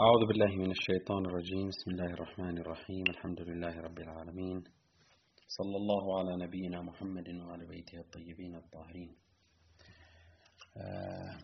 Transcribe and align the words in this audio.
أعوذ 0.00 0.26
بالله 0.26 0.56
من 0.56 0.70
الشيطان 0.70 1.26
الرجيم. 1.26 1.68
بسم 1.68 1.90
الله 1.90 2.10
الرحمن 2.14 2.58
الرحيم. 2.58 3.04
الحمد 3.08 3.40
لله 3.40 3.80
رب 3.80 3.98
العالمين. 3.98 4.64
صلى 5.46 5.76
الله 5.76 6.18
على 6.18 6.44
نبينا 6.44 6.82
محمد 6.82 7.28
وعلى 7.28 7.66
بيته 7.66 7.98
الطيبين 7.98 8.56
الطاهرين. 8.56 9.16
آه، 10.76 11.38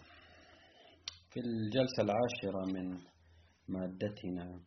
في 1.31 1.41
الجلسة 1.41 2.03
العاشرة 2.03 2.63
من 2.75 2.99
مادتنا 3.69 4.61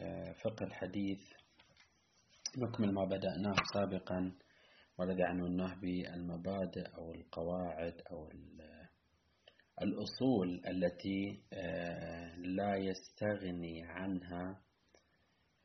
آه، 0.00 0.32
فقه 0.44 0.64
الحديث 0.66 1.20
نكمل 2.58 2.94
ما 2.94 3.04
بدأناه 3.04 3.56
سابقا 3.74 4.32
والذي 4.98 5.22
عنوناه 5.22 5.74
بالمبادئ 5.74 6.86
أو 6.98 7.12
القواعد 7.12 7.96
أو 8.12 8.28
الأصول 9.82 10.62
التي 10.66 11.42
آه، 11.52 12.36
لا 12.36 12.76
يستغني 12.76 13.82
عنها 13.84 14.60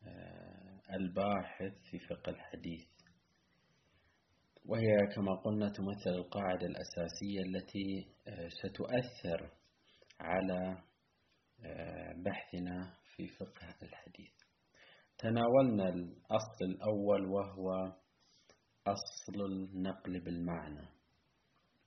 آه، 0.04 0.95
الباحث 0.95 1.73
في 1.91 2.00
فقه 2.00 2.30
الحديث. 2.30 2.88
وهي 4.66 4.98
كما 5.16 5.36
قلنا 5.36 5.70
تمثل 5.70 6.09
القاعدة 6.09 6.66
الأساسية 6.66 7.41
التي 7.45 8.08
آه، 8.27 8.50
ستؤثر 8.50 9.52
على 10.20 10.84
بحثنا 12.26 12.94
في 13.16 13.28
فقه 13.28 13.76
الحديث. 13.84 14.31
تناولنا 15.17 15.89
الأصل 15.89 16.62
الأول 16.62 17.26
وهو 17.26 17.94
أصل 18.88 19.45
النقل 19.45 20.20
بالمعنى. 20.20 20.88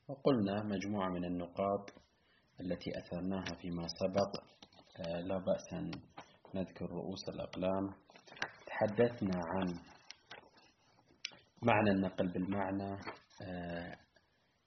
وقلنا 0.09 0.63
مجموعة 0.63 1.09
من 1.09 1.25
النقاط 1.25 1.91
التي 2.65 2.91
أثرناها 2.99 3.55
فيما 3.61 3.87
سبق 3.89 4.43
آه، 5.01 5.21
لا 5.21 5.39
بأس 5.39 5.73
أن 5.73 5.91
نذكر 6.55 6.87
رؤوس 6.87 7.29
الأقلام. 7.29 7.95
تحدثنا 8.67 9.37
عن 9.37 9.67
معنى 11.63 11.91
النقل 11.91 12.33
بالمعنى 12.33 12.93
آه، 13.43 13.97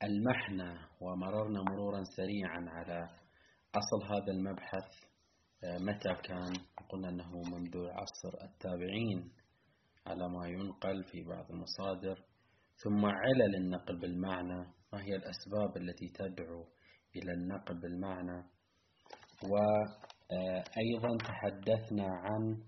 المحنى 0.04 0.80
ومررنا 1.02 1.62
مرورا 1.62 2.04
سريعا 2.04 2.66
على 2.70 3.10
أصل 3.76 4.14
هذا 4.14 4.32
المبحث 4.32 4.88
آه، 5.64 5.78
متى 5.78 6.22
كان؟ 6.24 6.54
قلنا 6.90 7.10
أنه 7.10 7.32
منذ 7.32 7.78
عصر 7.78 8.44
التابعين 8.44 9.32
على 10.08 10.30
ما 10.30 10.48
ينقل 10.48 11.04
في 11.04 11.24
بعض 11.24 11.52
المصادر. 11.52 12.24
ثم 12.84 13.06
علل 13.06 13.56
النقل 13.56 14.00
بالمعنى 14.00 14.66
ما 14.94 15.04
هي 15.04 15.16
الأسباب 15.16 15.78
التي 15.78 16.10
تدعو 16.10 16.66
إلى 17.16 17.32
النقل 17.34 17.82
بالمعنى. 17.82 18.44
وأيضا 19.44 21.18
تحدثنا 21.18 22.08
عن 22.08 22.64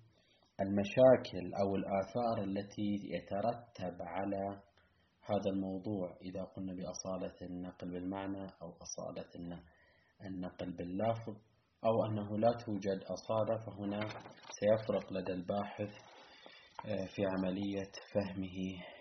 المشاكل 0.61 1.53
أو 1.61 1.75
الآثار 1.75 2.43
التي 2.43 2.99
يترتب 3.03 4.01
على 4.01 4.61
هذا 5.29 5.49
الموضوع 5.53 6.17
إذا 6.21 6.43
قلنا 6.43 6.73
بأصالة 6.73 7.35
النقل 7.41 7.91
بالمعنى 7.91 8.45
أو 8.61 8.73
أصالة 8.81 9.29
النقل 10.25 10.71
باللفظ 10.77 11.35
أو 11.85 12.05
أنه 12.05 12.37
لا 12.37 12.51
توجد 12.65 13.03
أصالة 13.03 13.57
فهنا 13.65 13.99
سيفرق 14.59 15.13
لدى 15.13 15.33
الباحث 15.33 15.89
في 17.15 17.21
عملية 17.25 17.91
فهمه 18.13 18.57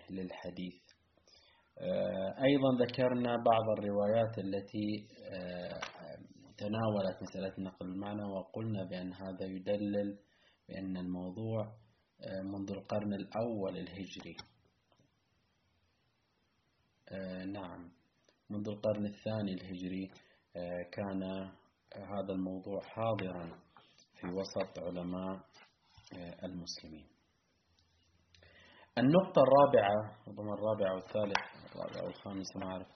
للحديث. 0.09 0.86
أيضا 2.43 2.85
ذكرنا 2.85 3.35
بعض 3.35 3.69
الروايات 3.77 4.37
التي 4.37 5.07
آه، 5.31 5.79
تناولت 6.57 7.21
مسألة 7.21 7.53
نقل 7.59 7.85
المعنى 7.85 8.23
وقلنا 8.23 8.83
بأن 8.83 9.13
هذا 9.13 9.45
يدلل 9.45 10.19
بأن 10.69 10.97
الموضوع 10.97 11.65
آه، 12.21 12.41
منذ 12.41 12.71
القرن 12.71 13.13
الأول 13.13 13.77
الهجري. 13.77 14.35
نعم. 17.53 17.91
منذ 18.49 18.69
القرن 18.69 19.05
الثاني 19.05 19.53
الهجري 19.53 20.11
كان 20.91 21.23
هذا 21.95 22.33
الموضوع 22.33 22.81
حاضرا 22.81 23.59
في 24.19 24.27
وسط 24.27 24.79
علماء 24.79 25.39
المسلمين. 26.43 27.07
النقطة 28.97 29.41
الرابعة 29.41 30.17
ربما 30.27 30.53
الرابعة 30.53 30.95
والثالث 30.95 31.66
الرابعة 31.77 32.05
والخامسة 32.05 32.59
ما 32.59 32.65
أعرف. 32.65 32.87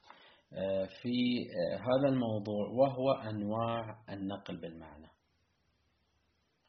آه، 0.54 0.86
في 1.02 1.46
آه، 1.50 1.78
هذا 1.78 2.10
الموضوع 2.10 2.68
وهو 2.68 3.12
أنواع 3.12 4.04
النقل 4.10 4.62
بالمعنى. 4.62 5.08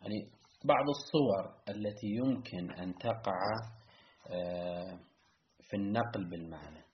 يعني 0.01 0.31
بعض 0.65 0.85
الصور 0.89 1.63
التي 1.69 2.07
يمكن 2.07 2.71
أن 2.71 2.95
تقع 2.95 3.41
آه، 4.31 5.01
في 5.61 5.77
النقل 5.77 6.31
بالمعنى. 6.31 6.85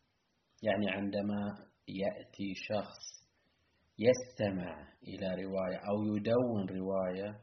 يعني 0.63 0.91
عندما 0.91 1.69
يأتي 1.89 2.55
شخص 2.55 3.19
يستمع 3.99 4.89
إلى 5.03 5.27
رواية 5.45 5.77
أو 5.77 6.17
يدون 6.17 6.79
رواية 6.79 7.41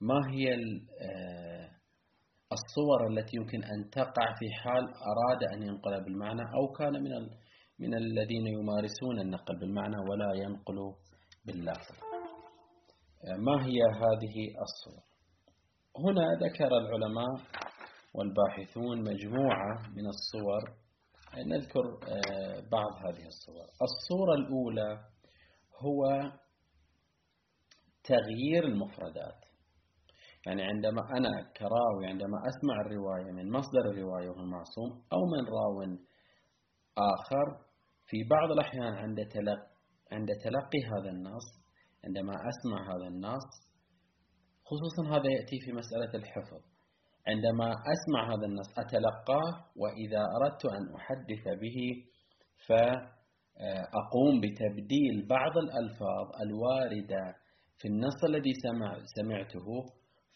ما 0.00 0.20
هي 0.30 0.54
الصور 2.52 3.06
التي 3.06 3.36
يمكن 3.36 3.64
أن 3.64 3.90
تقع 3.90 4.34
في 4.38 4.50
حال 4.62 4.82
أراد 4.82 5.42
أن 5.54 5.62
ينقل 5.62 6.04
بالمعنى 6.04 6.42
أو 6.42 6.72
كان 6.72 6.92
من 6.92 7.10
من 7.78 7.94
الذين 7.94 8.46
يمارسون 8.46 9.18
النقل 9.20 9.58
بالمعنى 9.60 9.96
ولا 10.10 10.32
ينقل 10.34 10.94
باللفظ. 11.46 11.94
ما 13.38 13.66
هي 13.66 13.82
هذه 13.82 14.36
الصور؟ 14.62 15.02
هنا 15.98 16.26
ذكر 16.44 16.78
العلماء 16.78 17.34
والباحثون 18.14 19.00
مجموعة 19.00 19.88
من 19.96 20.06
الصور. 20.06 20.62
نذكر 21.46 21.98
آه، 22.08 22.60
بعض 22.72 22.92
هذه 23.06 23.26
الصور. 23.26 23.66
الصورة 23.82 24.34
الأولى 24.34 25.00
هو 25.84 26.32
تغيير 28.04 28.64
المفردات. 28.64 29.49
يعني 30.46 30.62
عندما 30.62 31.02
أنا 31.16 31.30
كراوي 31.56 32.06
عندما 32.06 32.38
أسمع 32.48 32.80
الرواية 32.86 33.32
من 33.32 33.50
مصدر 33.52 33.80
الرواية 33.80 34.28
وهو 34.28 34.40
المعصوم 34.40 34.90
أو 35.12 35.18
من 35.32 35.44
راو 35.48 35.98
آخر 36.98 37.46
في 38.06 38.16
بعض 38.30 38.50
الأحيان 38.50 38.94
عند 38.94 39.16
تلقي, 39.16 39.66
عند 40.12 40.28
تلقي 40.44 40.80
هذا 40.92 41.10
النص 41.10 41.60
عندما 42.04 42.32
أسمع 42.32 42.94
هذا 42.94 43.08
النص 43.08 43.48
خصوصا 44.64 45.16
هذا 45.16 45.28
يأتي 45.32 45.60
في 45.64 45.72
مسألة 45.72 46.14
الحفظ. 46.14 46.62
عندما 47.26 47.70
أسمع 47.94 48.34
هذا 48.34 48.46
النص 48.46 48.78
أتلقاه 48.78 49.50
وإذا 49.76 50.22
أردت 50.36 50.66
أن 50.66 50.94
أحدث 50.94 51.44
به 51.60 51.78
فأقوم 52.66 54.40
بتبديل 54.40 55.26
بعض 55.28 55.58
الألفاظ 55.58 56.26
الواردة 56.42 57.34
في 57.78 57.88
النص 57.88 58.24
الذي 58.28 58.52
سمع 58.62 58.98
سمعته 59.16 59.66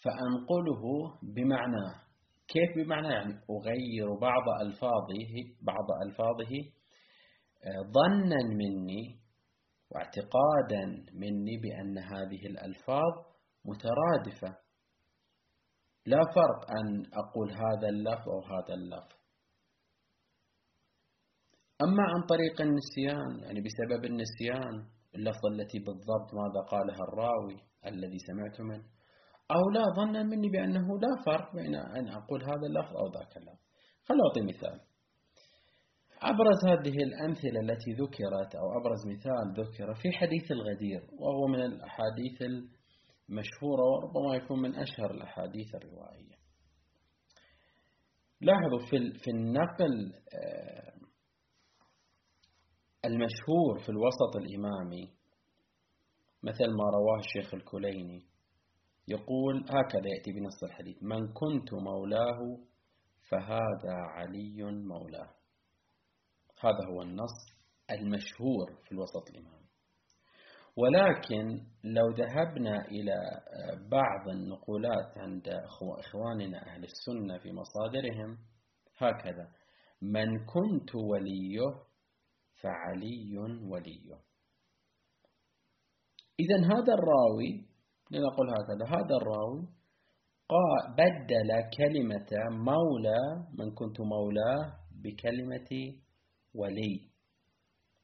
فأنقله 0.04 0.82
بمعناه 1.22 2.04
كيف 2.48 2.76
بمعنى؟ 2.76 3.08
يعني 3.08 3.32
أغير 3.32 4.14
بعض 4.20 4.42
ألفاظه 4.62 5.34
بعض 5.62 5.86
ألفاظه 6.06 6.52
آه، 7.64 7.82
ظنا 7.92 8.42
مني 8.42 9.20
واعتقادا 9.90 10.84
مني 11.12 11.56
بأن 11.62 11.98
هذه 11.98 12.46
الألفاظ 12.46 13.12
مترادفة. 13.64 14.58
لا 16.06 16.20
فرق 16.34 16.70
أن 16.70 17.02
أقول 17.14 17.52
هذا 17.52 17.88
اللفظ 17.88 18.28
أو 18.28 18.40
هذا 18.40 18.74
اللفظ. 18.74 19.16
أما 21.82 22.02
عن 22.02 22.26
طريق 22.28 22.60
النسيان 22.60 23.38
يعني 23.44 23.60
بسبب 23.60 24.04
النسيان 24.04 24.88
اللفظة 25.14 25.48
التي 25.48 25.78
بالضبط 25.78 26.34
ماذا 26.34 26.60
قالها 26.70 27.02
الراوي 27.08 27.60
الذي 27.86 28.18
سمعت 28.18 28.60
منه. 28.60 28.93
أو 29.50 29.70
لا 29.70 29.84
ظنا 29.96 30.22
مني 30.22 30.48
بأنه 30.48 30.98
لا 30.98 31.22
فرق 31.26 31.54
بين 31.54 31.74
أن 31.74 32.08
أقول 32.08 32.42
هذا 32.42 32.66
اللفظ 32.66 32.96
أو 32.96 33.06
ذاك 33.12 33.36
اللفظ. 33.36 33.64
خل 34.04 34.14
أعطي 34.26 34.40
مثال. 34.40 34.80
أبرز 36.22 36.64
هذه 36.66 36.96
الأمثلة 37.02 37.60
التي 37.60 37.92
ذكرت 37.92 38.54
أو 38.54 38.80
أبرز 38.80 39.06
مثال 39.06 39.64
ذكر 39.64 39.94
في 39.94 40.12
حديث 40.12 40.50
الغدير 40.50 41.06
وهو 41.18 41.46
من 41.46 41.60
الأحاديث 41.60 42.42
المشهورة 42.42 43.82
وربما 43.82 44.36
يكون 44.36 44.62
من 44.62 44.74
أشهر 44.74 45.10
الأحاديث 45.10 45.74
الروائية. 45.74 46.34
لاحظوا 48.40 48.78
في 48.90 49.18
في 49.18 49.30
النقل 49.30 50.12
آه، 50.34 50.94
المشهور 53.04 53.78
في 53.78 53.88
الوسط 53.88 54.36
الإمامي 54.36 55.10
مثل 56.42 56.66
ما 56.66 56.84
رواه 56.94 57.18
الشيخ 57.18 57.54
الكليني 57.54 58.33
يقول 59.08 59.64
هكذا 59.68 60.08
يأتي 60.16 60.32
بنص 60.32 60.64
الحديث 60.64 61.02
من 61.02 61.32
كنت 61.32 61.74
مولاه 61.74 62.58
فهذا 63.30 63.94
علي 63.94 64.62
مولاه. 64.62 65.30
هذا 66.60 66.88
هو 66.90 67.02
النص 67.02 67.54
المشهور 67.90 68.80
في 68.84 68.92
الوسط 68.92 69.30
الإمامي 69.30 69.64
ولكن 70.76 71.66
لو 71.84 72.10
ذهبنا 72.10 72.84
إلى 72.88 73.14
بعض 73.90 74.28
النقولات 74.28 75.18
عند 75.18 75.48
إخواننا 75.98 76.66
أهل 76.66 76.84
السنة 76.84 77.38
في 77.38 77.52
مصادرهم 77.52 78.38
هكذا 78.98 79.48
من 80.02 80.46
كنت 80.46 80.94
وليه 80.94 81.60
فعلي 82.60 83.38
وليه. 83.68 84.14
إذا 86.40 86.66
هذا 86.66 86.94
الراوي 86.94 87.73
لنقول 88.14 88.46
هكذا. 88.50 88.84
هذا 88.96 89.14
الراوي 89.20 89.68
بدل 90.98 91.50
كلمة 91.78 92.30
مولى 92.50 93.22
من 93.58 93.74
كنت 93.74 94.00
مولاه 94.00 94.72
بكلمة 95.02 95.70
ولي. 96.54 97.10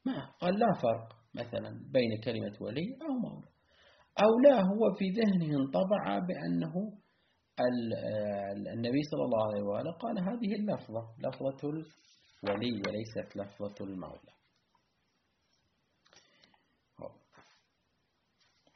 ما؟ 0.07 0.27
قال 0.41 0.59
لا 0.59 0.67
فرق 0.83 1.09
مثلا 1.35 1.71
بين 1.93 2.21
كلمة 2.25 2.57
ولي 2.61 2.97
أو 3.03 3.13
مولى. 3.31 3.49
أو 4.25 4.39
لا 4.45 4.61
هو 4.61 4.95
في 4.99 5.05
ذهنه 5.11 5.59
انطبع 5.61 6.19
بأنه 6.19 6.75
النبي 8.77 9.03
صلى 9.11 9.25
الله 9.25 9.45
عليه 9.49 9.63
وآله 9.63 9.93
قال 9.93 10.19
هذه 10.19 10.55
اللفظة 10.55 11.03
لفظة 11.19 11.71
الولي 12.45 12.73
وليست 12.87 13.37
لفظة 13.37 13.85
المولى. 13.85 14.33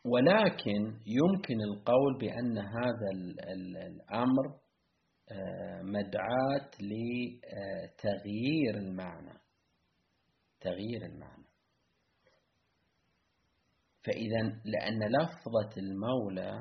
ولكن 0.05 1.01
يمكن 1.07 1.61
القول 1.61 2.19
بأن 2.21 2.59
هذا 2.59 3.11
الأمر 3.87 4.65
آه، 5.31 5.83
مدعاة 5.83 6.71
لتغيير 6.81 8.75
المعنى. 8.77 9.39
تغيير 10.61 11.07
المعنى. 11.07 11.45
فإذا 14.05 14.43
لأن 14.65 15.03
لفظة 15.09 15.77
المولى 15.77 16.53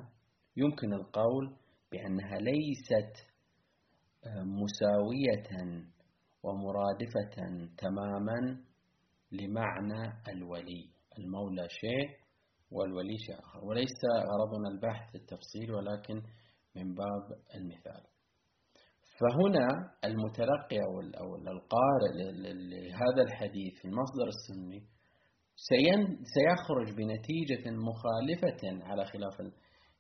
يمكن 0.57 0.94
القول 0.94 1.57
بأنها 1.92 2.38
ليست 2.38 3.28
آه، 4.25 4.44
مساوية 4.44 5.50
ومرادفة 6.44 7.36
تماما 7.78 8.63
لمعنى 9.31 10.13
الولي. 10.30 10.90
المولى 11.18 11.69
شيء 11.69 12.23
والولي 12.74 13.18
شيء 13.18 13.40
آخر. 13.40 13.66
وليس 13.66 14.00
غرضنا 14.30 14.70
البحث 14.70 15.16
التفصيل 15.16 15.72
ولكن 15.72 16.16
من 16.75 16.96
باب 16.96 17.24
المثال. 17.56 18.04
فهنا 19.20 19.68
المتلقي 20.06 20.80
أو 21.20 21.36
القارئ 21.36 22.31
لهذا 22.72 23.22
الحديث 23.22 23.74
في 23.81 23.86
المصدر 23.86 24.28
السني 24.28 24.84
سيخرج 26.36 26.96
بنتيجة 26.98 27.72
مخالفة 27.72 28.86
على 28.86 29.06
خلاف 29.06 29.42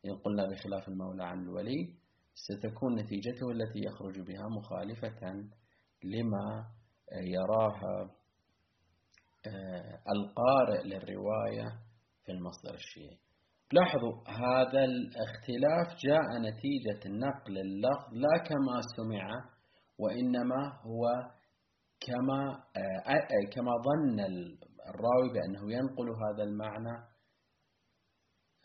إن 0.05 0.15
قلنا 0.25 0.45
بخلاف 0.45 0.87
المولى 0.87 1.23
عن 1.23 1.41
الولي 1.41 1.93
ستكون 2.33 2.95
نتيجته 2.95 3.51
التي 3.51 3.79
يخرج 3.79 4.19
بها 4.19 4.47
مخالفة 4.57 5.49
لما 6.03 6.65
يراها 7.13 8.11
آه، 9.47 9.99
القارئ 10.15 10.83
للرواية 10.83 11.82
في 12.25 12.31
المصدر 12.31 12.73
الشيعي. 12.73 13.17
لاحظوا 13.73 14.13
هذا 14.27 14.83
الاختلاف 14.83 15.87
جاء 16.05 16.27
نتيجة 16.39 17.09
نقل 17.09 17.57
اللفظ 17.57 18.13
لا 18.13 18.37
كما 18.37 18.81
سمع 18.95 19.29
وإنما 19.99 20.79
هو 20.85 21.03
كما 22.07 22.63
آه، 22.77 23.49
كما 23.55 23.71
ظن 23.87 24.19
الراوي 24.89 25.29
بأنه 25.33 25.73
ينقل 25.73 26.09
هذا 26.09 26.43
المعنى 26.43 27.13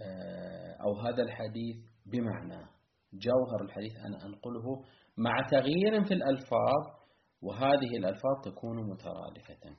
آه، 0.02 0.76
أو 0.82 1.00
هذا 1.00 1.22
الحديث 1.22 1.76
بمعنى. 2.06 2.66
جوهر 3.12 3.62
الحديث 3.62 3.96
أنا 3.96 4.16
أنقله 4.26 4.84
مع 5.16 5.46
تغيير 5.50 6.04
في 6.04 6.14
الألفاظ 6.14 6.82
وهذه 7.42 7.96
الألفاظ 7.98 8.34
تكون 8.44 8.90
مترادفة. 8.90 9.76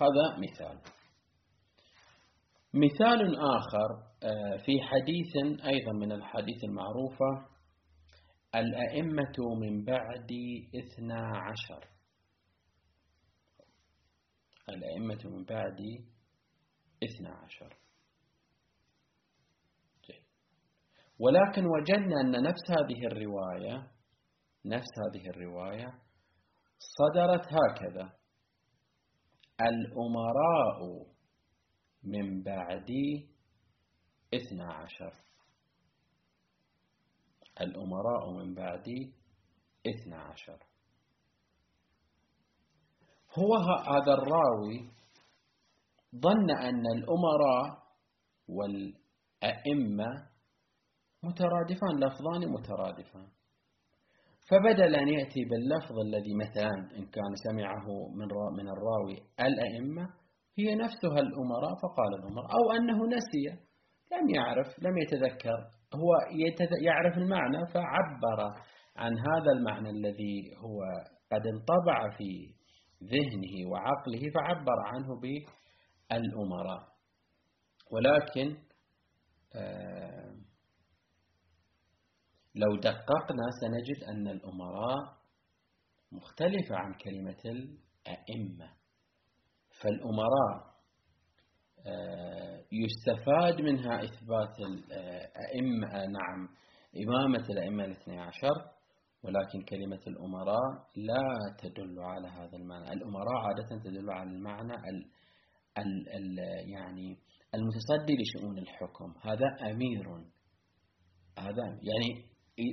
هذا 0.00 0.38
مثال. 0.38 0.99
مثال 2.74 3.36
آخر 3.36 4.10
آه، 4.22 4.56
في 4.56 4.80
حديث 4.80 5.60
أيضا 5.64 5.92
من 5.92 6.12
الحديث 6.12 6.64
المعروفة 6.64 7.46
الأئمة 8.54 9.34
من 9.60 9.84
بعد 9.84 10.30
إثنى 10.76 11.20
عشر. 11.20 11.88
الأئمة 14.68 15.20
من 15.24 15.44
بعد 15.44 15.80
إثنى 17.04 17.28
عشر. 17.28 17.76
ولكن 21.18 21.66
وجدنا 21.66 22.20
أن 22.20 22.42
نفس 22.42 22.70
هذه 22.70 23.06
الرواية 23.06 23.90
نفس 24.66 24.90
هذه 24.98 25.26
الرواية 25.30 25.92
صدرت 26.78 27.46
هكذا. 27.46 28.12
الأمراء 29.60 31.06
من 32.04 32.42
بعد 32.42 32.90
اثنى 34.34 34.62
عشر. 34.62 35.14
الأمراء 37.60 38.30
من 38.30 38.54
بعد 38.54 38.84
اثنى 39.86 40.14
عشر. 40.14 40.58
هو 43.38 43.54
هذا 43.88 44.12
الراوي 44.12 44.90
ظن 46.16 46.50
أن 46.50 46.86
الأمراء 46.96 47.82
والأئمة 48.48 50.30
مترادفان 51.22 52.00
لفظان 52.00 52.52
مترادفان. 52.52 53.28
فبدل 54.50 54.94
أن 54.94 55.08
يأتي 55.08 55.44
باللفظ 55.44 55.98
الذي 55.98 56.34
مثلا 56.34 56.70
إن 56.96 57.06
كان 57.06 57.34
سمعه 57.34 57.86
من 58.14 58.28
من 58.56 58.68
الراوي 58.68 59.16
الأئمة 59.40 60.19
هي 60.60 60.74
نفسها 60.74 61.20
الأمراء 61.20 61.74
فقال 61.82 62.14
الأمراء. 62.18 62.46
أو 62.52 62.72
أنه 62.72 62.98
نسي 63.16 63.46
لم 64.12 64.30
يعرف 64.34 64.66
لم 64.82 64.98
يتذكر. 64.98 65.58
هو 65.94 66.10
يعرف 66.82 67.18
المعنى 67.18 67.66
فعبر 67.66 68.40
عن 68.96 69.12
هذا 69.18 69.52
المعنى 69.56 69.90
الذي 69.90 70.56
هو 70.56 70.80
قد 71.32 71.42
انطبع 71.46 72.16
في 72.18 72.54
ذهنه 73.04 73.70
وعقله 73.70 74.20
فعبر 74.34 74.78
عنه 74.86 75.20
بالأمراء. 75.20 76.90
ولكن 77.92 78.56
آه 79.54 80.34
لو 82.54 82.76
دققنا 82.76 83.46
سنجد 83.60 84.04
أن 84.04 84.28
الأمراء 84.28 85.20
مختلفة 86.12 86.76
عن 86.76 86.94
كلمة 86.94 87.42
الأئمة. 87.44 88.79
فالأمراء 89.80 90.70
آه، 91.86 92.64
يستفاد 92.72 93.60
منها 93.60 94.04
إثبات 94.04 94.56
الأئمة 94.60 95.88
نعم 96.06 96.48
إمامة 97.04 97.44
الأئمة 97.50 97.84
الاثنى 97.84 98.20
عشر 98.20 98.70
ولكن 99.22 99.62
كلمة 99.68 100.00
الأمراء 100.06 100.70
لا 100.96 101.22
تدل 101.58 102.00
على 102.00 102.28
هذا 102.28 102.56
المعنى. 102.56 102.92
الأمراء 102.92 103.36
عادة 103.36 103.82
تدل 103.84 104.10
على 104.10 104.30
المعنى 104.30 104.74
ال 104.74 105.10
ال 105.78 106.08
ال 106.16 106.38
يعني 106.70 107.18
المتصدي 107.54 108.16
لشؤون 108.16 108.58
الحكم. 108.58 109.14
هذا 109.22 109.70
أمير. 109.70 110.06
هذا 111.38 111.64
يعني 111.82 112.30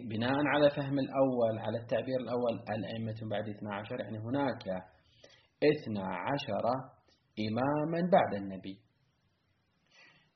بناء 0.09 0.45
على 0.45 0.69
فهم 0.69 0.99
الأول 0.99 1.59
على 1.59 1.77
التعبير 1.77 2.19
الأول 2.19 2.53
الأئمة 2.69 3.29
بعد 3.31 3.49
12 3.49 3.99
يعني 3.99 4.17
هناك 4.17 4.63
12 5.63 6.96
إماما 7.39 8.09
بعد 8.11 8.33
النبي. 8.41 8.79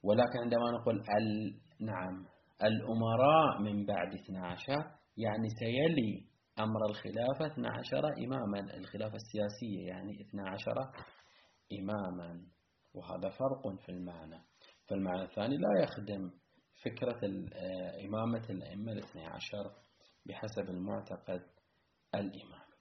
ولكن 0.03 0.39
عندما 0.43 0.71
نقول 0.71 0.95
ال 0.95 1.59
نعم 1.79 2.25
الأمراء 2.63 3.61
من 3.61 3.85
بعد 3.85 4.13
12 4.13 4.73
يعني 5.17 5.47
سيلي 5.59 6.25
أمر 6.59 6.85
الخلافة 6.89 7.53
12 7.53 7.97
إماما. 8.25 8.59
الخلافة 8.77 9.15
السياسية 9.15 9.87
يعني 9.87 10.21
12 10.21 10.71
إماما 11.79 12.41
وهذا 12.93 13.29
فرق 13.29 13.81
في 13.85 13.89
المعنى. 13.89 14.43
فالمعنى 14.87 15.23
الثاني 15.23 15.57
لا 15.57 15.83
يخدم 15.83 16.31
فكرة 16.85 17.21
آه، 17.53 18.05
إمامة 18.07 18.45
الأئمة 18.49 18.91
الاثنى 18.91 19.25
عشر 19.25 19.71
بحسب 20.25 20.69
المعتقد 20.69 21.41
الإمام. 22.15 22.71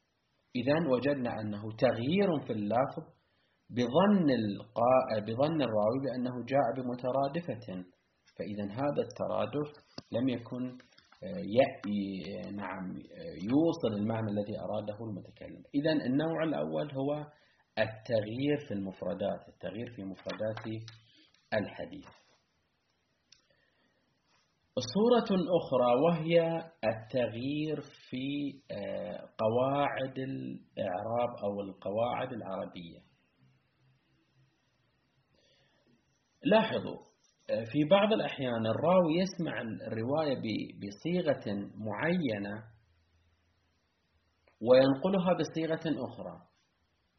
إذا 0.57 0.89
وجدنا 0.91 1.41
أنه 1.41 1.63
تغيير 1.79 2.47
في 2.47 2.53
اللفظ 2.53 3.20
بظن 3.71 4.31
القاء 4.31 5.21
بظن 5.27 5.63
الراوي 5.63 5.99
بأنه 6.05 6.45
جاء 6.45 6.67
بمترادفة. 6.77 7.85
فإذا 8.39 8.73
هذا 8.73 9.03
الترادف 9.03 9.69
لم 10.13 10.29
يكن 10.29 10.79
آه، 11.25 12.51
نعم 12.51 12.99
يوصل 13.51 13.93
المعنى 13.97 14.31
الذي 14.31 14.61
أراده 14.61 15.05
المتكلم. 15.05 15.63
إذا 15.75 15.93
النوع 15.93 16.43
الأول 16.45 16.93
هو 16.93 17.27
التغيير 17.79 18.59
في 18.69 18.75
المفردات 18.75 19.49
التغيير 19.49 19.93
في 19.97 20.05
مفردات 20.05 20.67
الحديث. 21.55 22.07
صورة 24.95 25.29
أخرى 25.59 25.95
وهي 26.05 26.65
التغيير 26.85 27.81
في 27.81 28.53
آه، 28.71 29.29
قواعد 29.39 30.19
الإعراب 30.19 31.37
أو 31.45 31.61
القواعد 31.61 32.33
العربية. 32.33 33.10
لاحظوا 36.45 36.99
آه، 37.51 37.65
في 37.65 37.85
بعض 37.91 38.13
الأحيان 38.13 38.67
الراوي 38.67 39.15
يسمع 39.15 39.61
الرواية 39.61 40.39
بصيغة 40.81 41.71
معينة 41.75 42.65
وينقلها 44.61 45.33
بصيغة 45.33 46.05
أخرى. 46.07 46.41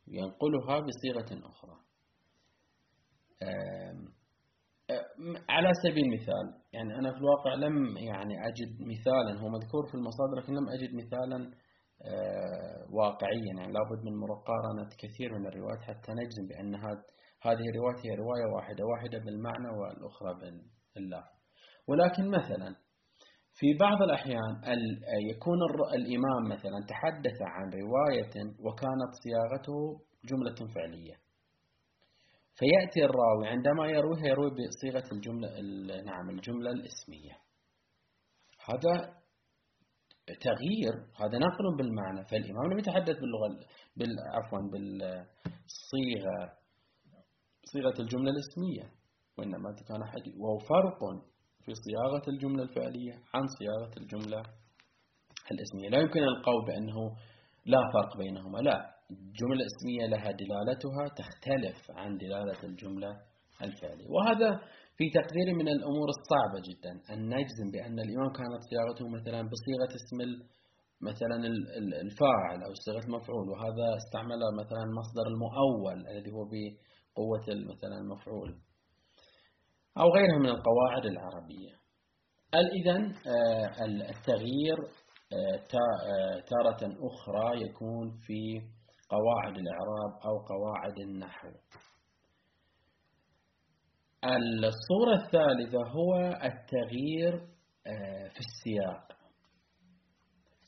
ينقلها 0.07 0.79
بصيغة 0.79 1.47
أخرى. 1.47 1.77
على 5.49 5.71
سبيل 5.83 6.05
المثال 6.05 6.61
يعني 6.73 6.95
أنا 6.95 7.11
في 7.11 7.17
الواقع 7.17 7.53
لم 7.53 7.97
يعني 7.97 8.33
أجد 8.47 8.81
مثالا 8.81 9.41
هو 9.41 9.49
مذكور 9.49 9.87
في 9.87 9.95
المصادر 9.95 10.35
لكن 10.37 10.53
لم 10.53 10.69
أجد 10.69 10.93
مثالا 10.95 11.51
آه، 12.05 12.87
واقعيا. 12.93 13.53
يعني 13.57 13.73
لابد 13.73 14.03
من 14.05 14.17
مقارنة 14.17 14.89
كثير 14.97 15.39
من 15.39 15.47
الروايات 15.47 15.81
حتى 15.81 16.11
نجزم 16.11 16.47
بأن 16.47 16.75
هذه 17.41 17.65
الرواية 17.69 17.97
هي 18.05 18.15
رواية 18.15 18.45
واحدة 18.55 18.85
واحدة 18.85 19.17
بالمعنى 19.25 19.69
والأخرى 19.79 20.33
بالله 20.95 21.23
ولكن 21.87 22.29
مثلا 22.29 22.75
في 23.61 23.73
بعض 23.79 24.01
الأحيان 24.01 24.61
يكون 25.29 25.59
الإمام 25.93 26.43
مثلا 26.49 26.85
تحدث 26.89 27.41
عن 27.41 27.69
رواية 27.69 28.33
وكانت 28.59 29.11
صياغته 29.23 30.01
جملة 30.25 30.73
فعلية. 30.75 31.15
فيأتي 32.55 33.05
الراوي 33.05 33.47
عندما 33.47 33.87
يرويها 33.87 34.27
يروي 34.27 34.49
بصيغة 34.49 35.11
الجملة 35.11 35.49
نعم 36.05 36.29
الجملة 36.29 36.71
الإسمية. 36.71 37.33
هذا 38.69 39.21
تغيير 40.41 40.93
هذا 41.21 41.37
نقل 41.37 41.77
بالمعنى. 41.77 42.25
فالإمام 42.25 42.71
لم 42.71 42.79
يتحدث 42.79 43.17
باللغة 43.19 43.59
عفوا 44.35 44.59
بالصيغة 44.71 46.60
صيغة 47.73 47.97
الجملة 48.03 48.31
الاسمية 48.35 48.85
وإنما 49.37 49.69
كان 49.89 50.01
حديث 50.13 50.33
وهو 50.41 50.57
فرق 50.57 50.99
في 51.63 51.71
صياغة 51.85 52.25
الجملة 52.33 52.63
الفعلية 52.63 53.13
عن 53.33 53.43
صياغة 53.59 53.93
الجملة 53.97 54.41
الاسمية. 55.51 55.89
لا 55.89 55.99
يمكن 55.99 56.23
القول 56.23 56.65
بأنه 56.67 56.97
لا 57.65 57.81
فرق 57.93 58.17
بينهما 58.17 58.57
لا. 58.57 58.77
الجملة 59.11 59.61
الاسمية 59.65 60.05
لها 60.13 60.31
دلالتها 60.41 61.03
تختلف 61.21 61.91
عن 61.91 62.17
دلالة 62.17 62.63
الجملة 62.63 63.11
الفعلية. 63.61 64.09
وهذا 64.15 64.49
في 64.97 65.05
تقدير 65.19 65.47
من 65.59 65.67
الأمور 65.67 66.07
الصعبة 66.17 66.59
جدا. 66.69 67.13
أن 67.13 67.19
نجزم 67.35 67.67
بأن 67.73 67.99
الإمام 68.05 68.29
كانت 68.39 68.61
صياغته 68.69 69.07
مثلا 69.17 69.39
بصيغة 69.53 69.91
اسم 69.99 70.17
مثلا 71.09 71.35
الفاعل 72.05 72.59
أو 72.67 72.73
صيغة 72.85 73.03
المفعول 73.09 73.49
وهذا 73.49 73.87
استعمل 74.01 74.41
مثلا 74.61 74.81
المصدر 74.89 75.25
المؤول 75.33 75.97
الذي 76.11 76.31
هو 76.31 76.43
بقوة 77.11 77.45
مثلا 77.75 77.97
المفعول 77.97 78.61
أو 79.97 80.09
غيرها 80.09 80.39
من 80.39 80.49
القواعد 80.49 81.05
العربية. 81.05 81.81
إذن 82.55 83.13
آه، 83.27 83.85
التغيير 84.09 84.77
آه، 85.33 85.55
آه، 85.55 86.39
تارة 86.39 86.93
أخرى 86.99 87.61
يكون 87.61 88.19
في 88.19 88.61
قواعد 89.09 89.57
الإعراب 89.57 90.13
أو 90.25 90.37
قواعد 90.37 90.99
النحو. 90.99 91.49
الصورة 94.67 95.13
الثالثة 95.13 95.87
هو 95.87 96.17
التغيير 96.43 97.47
في 98.33 98.39
السياق. 98.39 99.17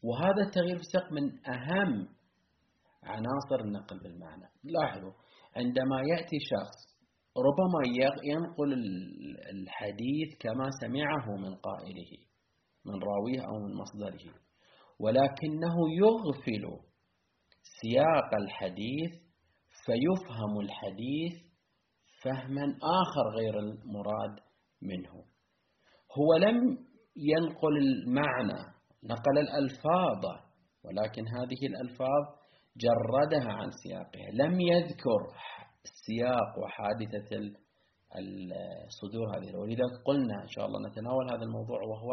وهذا 0.03 0.41
التغيير 0.45 0.75
في 0.75 0.81
السياق 0.81 1.11
من 1.11 1.47
أهم 1.47 2.07
عناصر 3.03 3.65
النقل 3.65 3.99
بالمعنى. 3.99 4.49
لاحظوا 4.63 5.11
عندما 5.55 6.01
يأتي 6.09 6.37
شخص 6.39 6.93
ربما 7.37 7.81
ينقل 8.23 8.73
الحديث 9.51 10.37
كما 10.39 10.69
سمعه 10.81 11.35
من 11.37 11.55
قائله 11.55 12.11
من 12.85 12.93
راويه 12.93 13.41
أو 13.47 13.59
من 13.59 13.75
مصدره 13.75 14.33
ولكنه 14.99 15.75
يغفل 15.97 16.79
سياق 17.81 18.35
الحديث 18.41 19.11
فيفهم 19.85 20.59
الحديث 20.59 21.53
فهما 22.23 22.63
آخر 23.01 23.29
غير 23.37 23.59
المراد 23.59 24.39
منه. 24.81 25.13
هو 26.17 26.33
لم 26.33 26.77
ينقل 27.15 27.77
المعنى 27.77 28.73
نقل 29.03 29.37
الألفاظ 29.37 30.25
ولكن 30.83 31.27
هذه 31.27 31.65
الألفاظ 31.67 32.42
جردها 32.77 33.51
عن 33.51 33.69
سياقها. 33.83 34.29
لم 34.33 34.61
يذكر 34.61 35.21
السياق 35.83 36.51
وحادثة 36.63 37.29
الصدور 38.87 39.25
هذه 39.35 39.57
ولذلك 39.57 39.95
قلنا 40.05 40.35
إن 40.43 40.47
شاء 40.47 40.65
الله 40.65 40.89
نتناول 40.89 41.25
هذا 41.31 41.43
الموضوع 41.43 41.79
وهو 41.91 42.11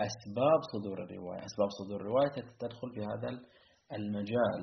أسباب 0.00 0.60
صدور 0.72 0.98
الرواية. 1.04 1.40
أسباب 1.44 1.68
صدور 1.80 2.00
الرواية 2.00 2.34
تدخل 2.60 2.88
في 2.94 3.00
هذا 3.00 3.30
المجال. 3.92 4.60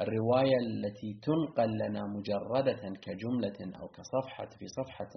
الرواية 0.00 0.56
التي 0.66 1.10
تنقل 1.26 1.70
لنا 1.82 2.02
مجردة 2.16 2.82
كجملة 3.04 3.58
أو 3.80 3.88
كصفحة 3.88 4.50
في 4.58 4.66
صفحة 4.78 5.14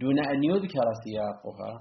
دون 0.00 0.18
أن 0.18 0.44
يذكر 0.44 0.86
سياقها 1.04 1.72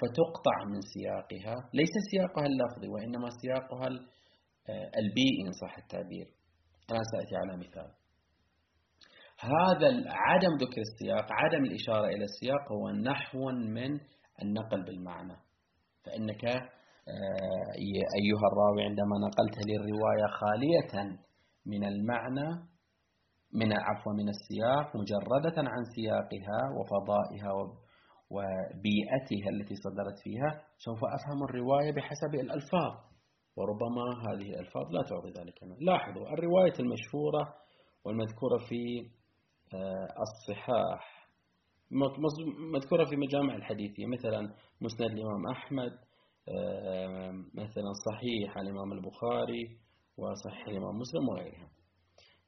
فتقطع 0.00 0.56
من 0.72 0.80
سياقها. 0.94 1.56
ليس 1.74 1.94
سياقها 2.10 2.46
اللفظي 2.46 2.88
وإنما 2.88 3.28
سياقها 3.42 3.88
البيئي 5.00 5.40
إن 5.46 5.52
صح 5.62 5.78
التعبير. 5.78 6.26
أنا 6.90 7.02
سأتي 7.12 7.36
على 7.36 7.56
مثال. 7.56 7.90
هذا 9.40 9.88
عدم 10.06 10.52
ذكر 10.56 10.80
السياق 10.80 11.26
عدم 11.32 11.64
الإشارة 11.64 12.06
إلى 12.06 12.24
السياق 12.24 12.72
هو 12.72 12.90
نحو 12.90 13.50
من 13.50 14.00
النقل 14.42 14.84
بالمعنى. 14.84 15.36
فإنك 16.04 16.44
آه، 16.44 17.72
أيها 18.20 18.46
الراوي 18.52 18.82
عندما 18.82 19.16
نقلت 19.26 19.66
لي 19.66 19.76
الرواية 19.76 20.26
خالية 20.40 21.18
من 21.66 21.84
المعنى 21.84 22.48
من 23.52 23.72
عفوا 23.72 24.12
من 24.12 24.28
السياق 24.28 24.96
مجردة 24.96 25.56
عن 25.56 25.84
سياقها 25.96 26.60
وفضائها 26.76 27.52
وبيئتها 28.30 29.48
التي 29.54 29.74
صدرت 29.74 30.18
فيها 30.24 30.62
سوف 30.78 30.98
أفهم 31.04 31.42
الرواية 31.44 31.92
بحسب 31.92 32.34
الألفاظ. 32.34 33.13
وربما 33.56 34.04
هذه 34.28 34.50
الألفاظ 34.50 34.90
لا 34.90 35.02
تعطي 35.02 35.30
ذلك 35.40 35.58
لاحظوا 35.80 36.32
الرواية 36.32 36.72
المشهورة 36.80 37.54
والمذكورة 38.04 38.58
في 38.68 39.10
آه، 39.74 40.08
الصحاح 40.26 41.28
مذكورة 42.72 43.04
في 43.04 43.16
مجامع 43.16 43.56
الحديثية 43.56 44.06
مثلا 44.06 44.40
مسند 44.80 45.10
الإمام 45.10 45.46
أحمد 45.50 45.92
آه، 46.48 47.30
مثلا 47.54 47.90
صحيح 48.06 48.58
الإمام 48.58 48.92
البخاري 48.92 49.78
وصحيح 50.18 50.68
الإمام 50.68 50.94
مسلم 50.96 51.28
وغيرها 51.28 51.74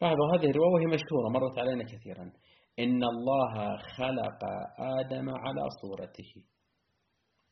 لاحظوا 0.02 0.36
هذه 0.36 0.50
الرواية 0.50 0.72
وهي 0.74 0.86
مشهورة 0.86 1.28
مرت 1.28 1.58
علينا 1.58 1.84
كثيرا. 1.84 2.32
إن 2.78 3.04
الله 3.04 3.76
خلق 3.76 4.40
آدم 4.78 5.30
على 5.30 5.62
صورته. 5.82 6.32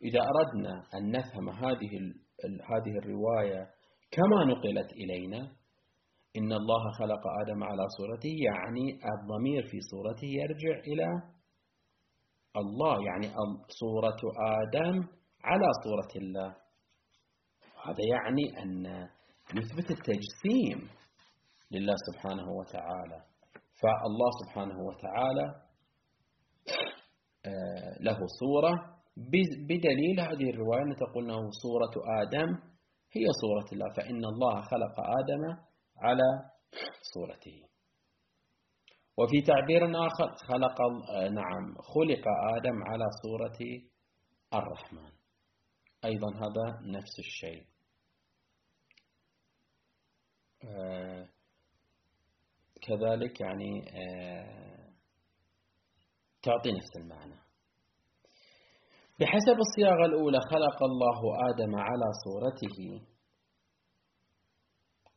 إذا 0.03 0.21
أردنا 0.21 0.83
أن 0.95 1.11
نفهم 1.11 1.49
هذه 1.49 2.15
هذه 2.43 2.99
الرواية 2.99 3.71
كما 4.11 4.45
نقلت 4.45 4.93
إلينا 4.93 5.53
إن 6.37 6.53
الله 6.53 6.93
خلق 6.99 7.23
آدم 7.43 7.65
على 7.65 7.87
صورته 7.99 8.35
يعني 8.51 8.99
الضمير 9.15 9.63
في 9.71 9.79
صورته 9.81 10.27
يرجع 10.27 10.81
إلى 10.81 11.07
الله 12.57 13.05
يعني 13.07 13.27
صورة 13.69 14.21
آدم 14.63 15.09
على 15.45 15.67
صورة 15.85 16.23
الله. 16.23 16.57
هذا 17.85 18.05
يعني 18.13 18.63
أن 18.63 18.87
يثبت 19.55 19.91
التجسيم 19.91 20.89
لله 21.71 21.95
سبحانه 22.13 22.53
وتعالى. 22.53 23.25
فالله 23.83 24.31
سبحانه 24.45 24.79
وتعالى 24.81 25.65
آه، 27.47 27.97
له 28.01 28.19
صورة 28.41 28.94
بدليل 29.17 30.21
هذه 30.21 30.51
الرواية 30.51 30.95
تقول 30.95 31.25
أنه 31.25 31.51
صورة 31.51 32.23
آدم 32.23 32.75
هي 33.13 33.27
صورة 33.43 33.73
الله 33.73 33.95
فإن 33.97 34.25
الله 34.25 34.61
خلق 34.61 35.01
آدم 35.01 35.57
على 35.97 36.51
صورته. 37.15 37.63
وفي 39.19 39.43
تعبير 39.43 40.07
آخر 40.07 40.35
خلق 40.35 40.81
آه، 41.11 41.29
نعم 41.29 41.75
خلق 41.75 42.25
آدم 42.57 42.83
على 42.83 43.05
صورة 43.23 43.59
الرحمن. 44.55 45.13
أيضا 46.05 46.37
هذا 46.37 46.81
نفس 46.83 47.19
الشيء. 47.19 47.67
آه، 50.65 51.29
كذلك 52.83 53.41
يعني 53.41 53.89
آه، 53.91 54.93
تعطي 56.43 56.73
نفس 56.73 56.97
المعنى. 56.97 57.44
بحسب 59.21 59.57
الصياغة 59.67 60.07
الأولى 60.07 60.39
خلق 60.41 60.83
الله 60.83 61.21
آدم 61.51 61.75
على 61.77 62.09
صورته. 62.25 63.07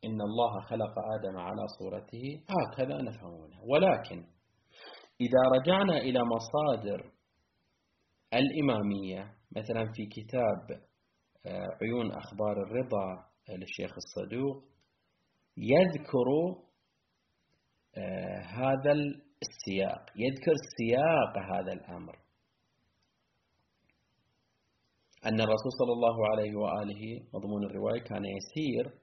إن 0.05 0.21
الله 0.21 0.61
خلق 0.61 0.93
آدم 1.15 1.37
على 1.37 1.67
صورته 1.79 2.43
هكذا 2.49 3.01
نفهمونه 3.01 3.63
ولكن 3.63 4.25
إذا 5.21 5.41
رجعنا 5.55 5.97
إلى 5.97 6.19
مصادر 6.19 7.11
الإمامية 8.33 9.33
مثلا 9.55 9.91
في 9.93 10.05
كتاب 10.05 10.87
آه، 11.45 11.67
عيون 11.81 12.11
أخبار 12.11 12.63
الرضا 12.63 13.25
للشيخ 13.49 13.91
الصدوق 13.97 14.63
يذكر 15.57 16.27
آه، 17.97 18.39
هذا 18.41 18.91
السياق 18.91 20.05
يذكر 20.15 20.53
سياق 20.77 21.37
هذا 21.53 21.73
الأمر. 21.73 22.15
أن 25.27 25.41
الرسول 25.41 25.71
صلى 25.79 25.93
الله 25.93 26.27
عليه 26.27 26.55
وآله 26.55 27.03
مضمون 27.33 27.63
الرواية 27.65 28.01
كان 28.01 28.25
يسير 28.25 28.93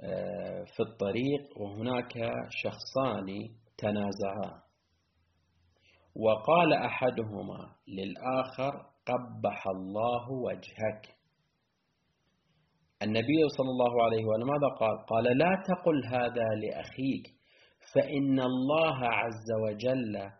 آه، 0.00 0.64
في 0.64 0.80
الطريق 0.82 1.60
وهناك 1.60 2.12
شخصان 2.50 3.26
تنازعا. 3.78 4.62
وقال 6.16 6.72
أحدهما 6.72 7.74
للآخر 7.88 8.72
قبح 9.06 9.68
الله 9.68 10.32
وجهك. 10.32 11.16
النبي 13.02 13.48
صلى 13.56 13.70
الله 13.70 14.04
عليه 14.04 14.24
وسلم 14.24 14.46
ماذا 14.46 14.68
قال؟ 14.80 15.06
قال 15.06 15.24
لا 15.38 15.62
تقل 15.68 16.06
هذا 16.06 16.48
لأخيك 16.62 17.26
فإن 17.94 18.40
الله 18.40 18.98
عز 19.04 19.48
وجل 19.64 20.30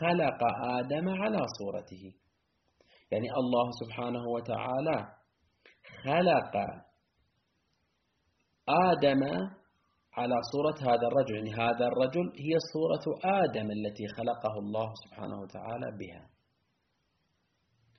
خلق 0.00 0.40
آدم 0.78 1.08
على 1.08 1.38
صورته. 1.58 2.19
يعني 3.10 3.28
الله 3.42 3.70
سبحانه 3.80 4.24
وتعالى 4.28 4.98
خلق 6.04 6.54
آدم 8.68 9.22
على 10.12 10.34
صورة 10.52 10.90
هذا 10.90 11.06
الرجل. 11.10 11.34
يعني 11.34 11.52
هذا 11.52 11.86
الرجل 11.86 12.32
هي 12.38 12.54
صورة 12.72 13.04
آدم 13.24 13.70
التي 13.70 14.06
خلقه 14.16 14.58
الله 14.58 14.92
سبحانه 15.04 15.40
وتعالى 15.40 15.98
بها. 15.98 16.30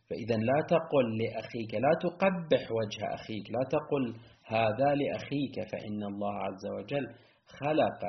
فإذا 0.10 0.36
لا 0.36 0.62
تقل 0.68 1.18
لأخيك 1.22 1.74
لا 1.74 1.94
تقبح 2.02 2.72
وجه 2.72 3.14
أخيك 3.14 3.52
لا 3.52 3.64
تقل 3.70 4.06
هذا 4.46 4.96
لأخيك 4.96 5.56
فإن 5.72 6.04
الله 6.04 6.34
عز 6.34 6.66
وجل 6.66 7.16
خلق 7.48 8.02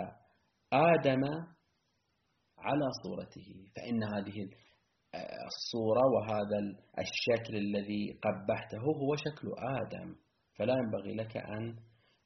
آدم 0.72 1.22
على 2.58 2.86
صورته. 3.04 3.48
فإن 3.76 4.02
هذه 4.14 4.61
الصورة 5.46 6.02
وهذا 6.14 6.58
الشكل 6.98 7.56
الذي 7.56 8.18
قبحته 8.22 8.82
هو 9.02 9.16
شكل 9.16 9.48
آدم. 9.58 10.16
فلا 10.58 10.74
ينبغي 10.74 11.14
لك 11.14 11.36
أن 11.36 11.76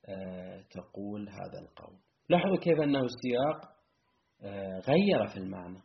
آه، 0.09 0.61
تقول 0.71 1.28
هذا 1.28 1.59
القول. 1.62 1.97
لاحظوا 2.28 2.57
كيف 2.57 2.81
أنه 2.81 3.00
السياق 3.00 3.76
آه، 4.43 4.78
غير 4.88 5.26
في 5.26 5.37
المعنى. 5.37 5.83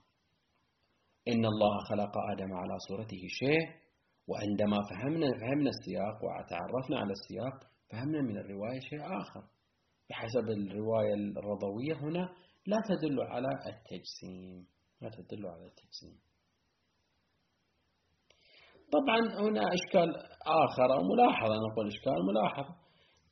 إن 1.27 1.45
الله 1.45 1.77
خلق 1.89 2.11
آدم 2.31 2.53
على 2.53 2.73
صورته 2.87 3.21
شيء 3.27 3.81
وعندما 4.27 4.77
فهمنا 4.89 5.27
فهمنا 5.41 5.69
السياق 5.69 6.17
وتعرفنا 6.25 6.99
على 6.99 7.11
السياق 7.11 7.71
فهمنا 7.91 8.21
من 8.21 8.37
الرواية 8.37 8.79
شيء 8.79 9.01
آخر. 9.21 9.43
بحسب 10.09 10.49
الرواية 10.49 11.13
الرضوية 11.13 11.93
هنا 11.93 12.29
لا 12.67 12.77
تدل 12.89 13.21
على 13.21 13.47
التجسيم. 13.47 14.67
لا 15.01 15.09
تدل 15.09 15.47
على 15.47 15.65
التجسيم. 15.65 16.30
طبعا 18.97 19.19
هنا 19.19 19.61
إشكال 19.73 20.09
آخر 20.45 20.93
أو 20.93 21.03
ملاحظة 21.03 21.53
نقول 21.71 21.87
إشكال 21.87 22.25
ملاحظة. 22.27 22.75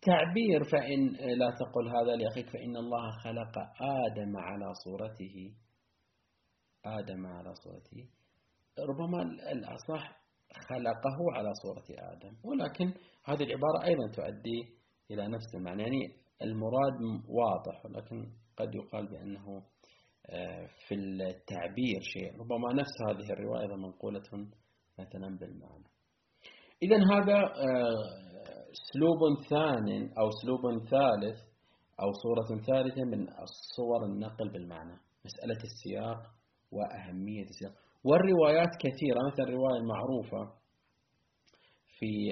تعبير 0.02 0.64
فإن 0.72 1.08
لا 1.40 1.50
تقل 1.60 1.88
هذا 1.98 2.16
لأخيك 2.16 2.50
فإن 2.50 2.78
الله 2.78 3.12
خلق 3.24 3.58
آدم 3.82 4.38
على 4.38 4.74
صورته. 4.84 5.54
آدم 6.86 7.26
على 7.26 7.54
صورته. 7.64 8.10
ربما 8.90 9.22
الأصح 9.52 10.20
خلقه 10.70 11.18
على 11.34 11.52
صورة 11.64 11.88
آدم. 12.14 12.34
ولكن 12.44 12.86
هذه 13.26 13.44
العبارة 13.44 13.84
أيضا 13.84 14.08
تؤدي 14.16 14.60
إلى 15.12 15.28
نفس 15.28 15.56
المعنى. 15.56 15.84
يعني 15.84 16.02
المراد 16.42 17.02
واضح 17.28 17.86
ولكن 17.86 18.32
قد 18.58 18.76
يقال 18.76 19.08
بأنه 19.08 19.64
آه، 20.30 20.68
في 20.88 20.96
التعبير 20.96 22.02
شيء. 22.02 22.40
ربما 22.40 22.74
نفس 22.74 22.96
هذه 23.10 23.34
الرواية 23.34 23.76
منقولة 23.76 24.22
مثلا 25.00 25.38
بالمعنى. 25.38 25.88
إذا 26.84 26.98
هذا 26.98 27.38
آه، 27.38 28.04
اسلوب 28.78 29.20
ثان 29.50 29.88
أو 30.20 30.30
اسلوب 30.30 30.62
ثالث 30.90 31.40
أو 32.02 32.12
صورة 32.24 32.62
ثالثة 32.62 33.04
من 33.04 33.22
الصور 33.22 34.06
النقل 34.06 34.50
بالمعنى. 34.50 34.98
مسألة 35.26 35.62
السياق 35.64 36.22
وأهمية 36.72 37.44
السياق. 37.44 37.74
والروايات 38.04 38.70
كثيرة 38.80 39.20
مثل 39.28 39.44
الرواية 39.44 39.80
المعروفة 39.80 40.60
في 42.00 42.32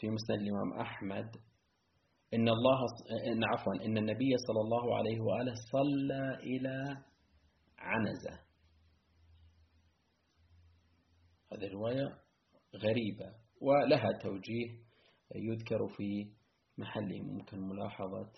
في 0.00 0.08
مسند 0.08 0.40
الإمام 0.40 0.80
أحمد 0.80 1.28
إن 2.34 2.48
الله 2.48 2.78
إن 3.32 3.44
عفوا 3.44 3.74
إن 3.86 3.98
النبي 3.98 4.30
صلى 4.46 4.60
الله 4.60 4.96
عليه 4.96 5.20
وآله 5.20 5.54
صلى 5.72 6.34
إلى 6.34 6.96
عنزة. 7.78 8.49
هذه 11.52 11.68
رواية 11.72 12.18
غريبة 12.76 13.34
ولها 13.60 14.12
توجيه 14.22 14.78
يذكر 15.34 15.88
في 15.96 16.32
محله 16.78 17.22
ممكن 17.22 17.60
ملاحظة 17.60 18.32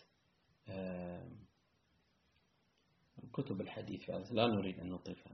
كتب 3.33 3.61
الحديث 3.61 4.11
لا 4.11 4.47
نريد 4.47 4.81
أن 4.81 4.89
نطيف 4.89 5.29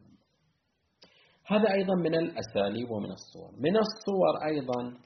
هذا. 1.46 1.72
أيضا 1.72 1.94
من 1.94 2.14
الأساليب 2.14 2.90
ومن 2.90 3.10
الصور. 3.12 3.52
من 3.60 3.76
الصور 3.76 4.46
أيضا 4.46 5.00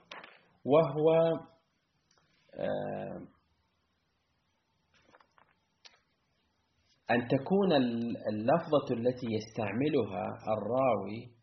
وهو 0.65 1.13
أن 7.11 7.29
تكون 7.29 7.73
اللفظة 8.29 8.89
التي 8.91 9.27
يستعملها 9.27 10.25
الراوي 10.53 11.42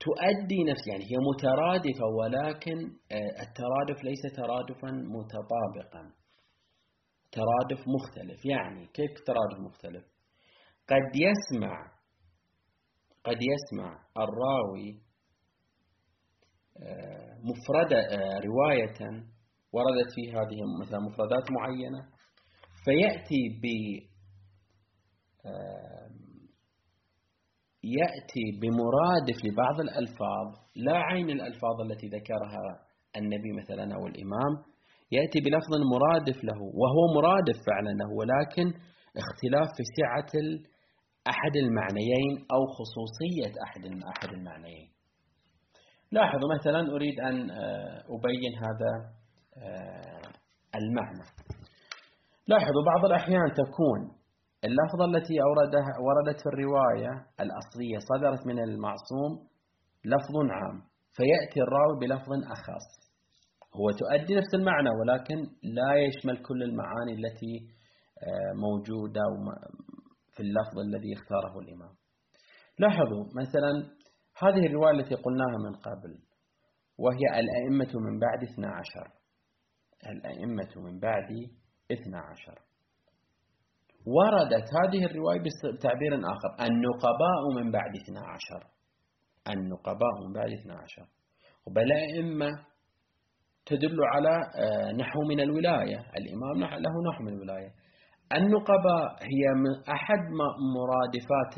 تؤدي 0.00 0.64
نفس 0.70 0.86
يعني 0.90 1.04
هي 1.04 1.16
مترادفة 1.30 2.06
ولكن 2.18 2.78
آه، 3.12 3.42
الترادف 3.44 4.04
ليس 4.04 4.22
ترادفا 4.36 4.90
متطابقا. 5.16 6.02
ترادف 7.32 7.84
مختلف. 7.96 8.44
يعني 8.44 8.86
كيف 8.86 9.10
ترادف 9.26 9.58
مختلف؟ 9.66 10.04
قد 10.88 11.10
يسمع 11.14 12.00
قد 13.24 13.38
يسمع 13.52 13.98
الراوي 14.16 15.02
آه، 16.82 17.38
مفردة 17.50 18.00
آه، 18.00 18.40
رواية 18.40 19.24
وردت 19.72 20.10
في 20.14 20.32
هذه 20.32 20.58
مثلا 20.82 20.98
مفردات 21.00 21.50
معينة 21.50 22.08
فيأتي 22.84 23.42
ب 23.62 23.64
يأتي 27.84 28.44
بمرادف 28.60 29.44
لبعض 29.44 29.80
الألفاظ 29.80 30.48
لا 30.76 30.96
عين 30.96 31.30
الألفاظ 31.30 31.80
التي 31.80 32.06
ذكرها 32.06 32.66
النبي 33.16 33.52
مثلا 33.52 33.94
أو 33.94 34.06
الإمام 34.06 34.52
يأتي 35.12 35.40
بلفظ 35.40 35.72
مرادف 35.92 36.44
له 36.44 36.60
وهو 36.62 37.14
مرادف 37.14 37.56
فعلا 37.66 37.90
له 37.90 38.08
ولكن 38.18 38.66
اختلاف 39.16 39.68
في 39.76 39.82
سعة 39.98 40.32
أحد 41.28 41.56
المعنيين 41.56 42.34
أو 42.54 42.62
خصوصية 42.76 43.52
أحد 43.64 43.80
أحد 43.86 44.34
المعنيين. 44.34 44.88
لاحظوا 46.12 46.54
مثلا 46.54 46.80
أريد 46.94 47.20
أن 47.20 47.50
آه، 47.50 48.02
أبين 48.14 48.52
هذا 48.64 48.92
آه، 49.56 50.30
المعنى. 50.74 51.24
لاحظوا 52.46 52.84
بعض 52.86 53.04
الأحيان 53.04 53.52
تكون 53.52 54.19
اللفظة 54.64 55.04
التي 55.04 55.34
أوردها 55.42 55.92
وردت 56.06 56.40
في 56.40 56.46
الرواية 56.46 57.12
الأصلية 57.40 57.98
صدرت 58.10 58.46
من 58.46 58.58
المعصوم 58.58 59.32
لفظ 60.04 60.34
عام 60.50 60.82
فيأتي 61.16 61.60
الراوي 61.60 61.98
بلفظ 62.00 62.32
أخص. 62.56 62.86
هو 63.76 63.90
تؤدي 63.90 64.34
نفس 64.34 64.54
المعنى 64.54 64.90
ولكن 64.90 65.38
لا 65.62 65.94
يشمل 65.94 66.42
كل 66.42 66.62
المعاني 66.62 67.12
التي 67.12 67.54
آه، 68.22 68.52
موجودة 68.64 69.22
في 70.34 70.40
اللفظ 70.42 70.78
الذي 70.78 71.12
اختاره 71.12 71.58
الإمام. 71.58 71.94
لاحظوا 72.78 73.24
مثلا 73.40 73.72
هذه 74.42 74.66
الرواية 74.66 75.00
التي 75.00 75.14
قلناها 75.14 75.58
من 75.66 75.74
قبل 75.74 76.18
وهي 76.98 77.40
الأئمة 77.40 78.00
من 78.00 78.18
بعد 78.18 78.42
12 78.42 79.12
الأئمة 80.06 80.72
من 80.76 81.00
بعد 81.00 81.30
12 81.92 82.69
وردت 84.06 84.68
هذه 84.78 85.04
الرواية 85.04 85.40
بتعبير 85.74 86.14
آخر. 86.14 86.66
النقباء 86.66 87.42
من 87.56 87.70
بعد 87.70 87.96
12 87.96 88.66
النقباء 89.48 90.26
من 90.26 90.32
بعد 90.32 90.52
12 90.52 91.06
وبل 91.66 91.92
أئمة 91.92 92.50
تدل 93.66 93.96
على 94.14 94.34
آه، 94.58 94.92
نحو 94.92 95.20
من 95.28 95.40
الولاية. 95.40 95.98
الإمام 96.18 96.80
له 96.82 96.90
نحو 97.10 97.24
من 97.24 97.32
الولاية. 97.32 97.70
النقباء 98.36 99.06
هي 99.22 99.54
من 99.54 99.92
أحد 99.94 100.18
مرادفات 100.76 101.54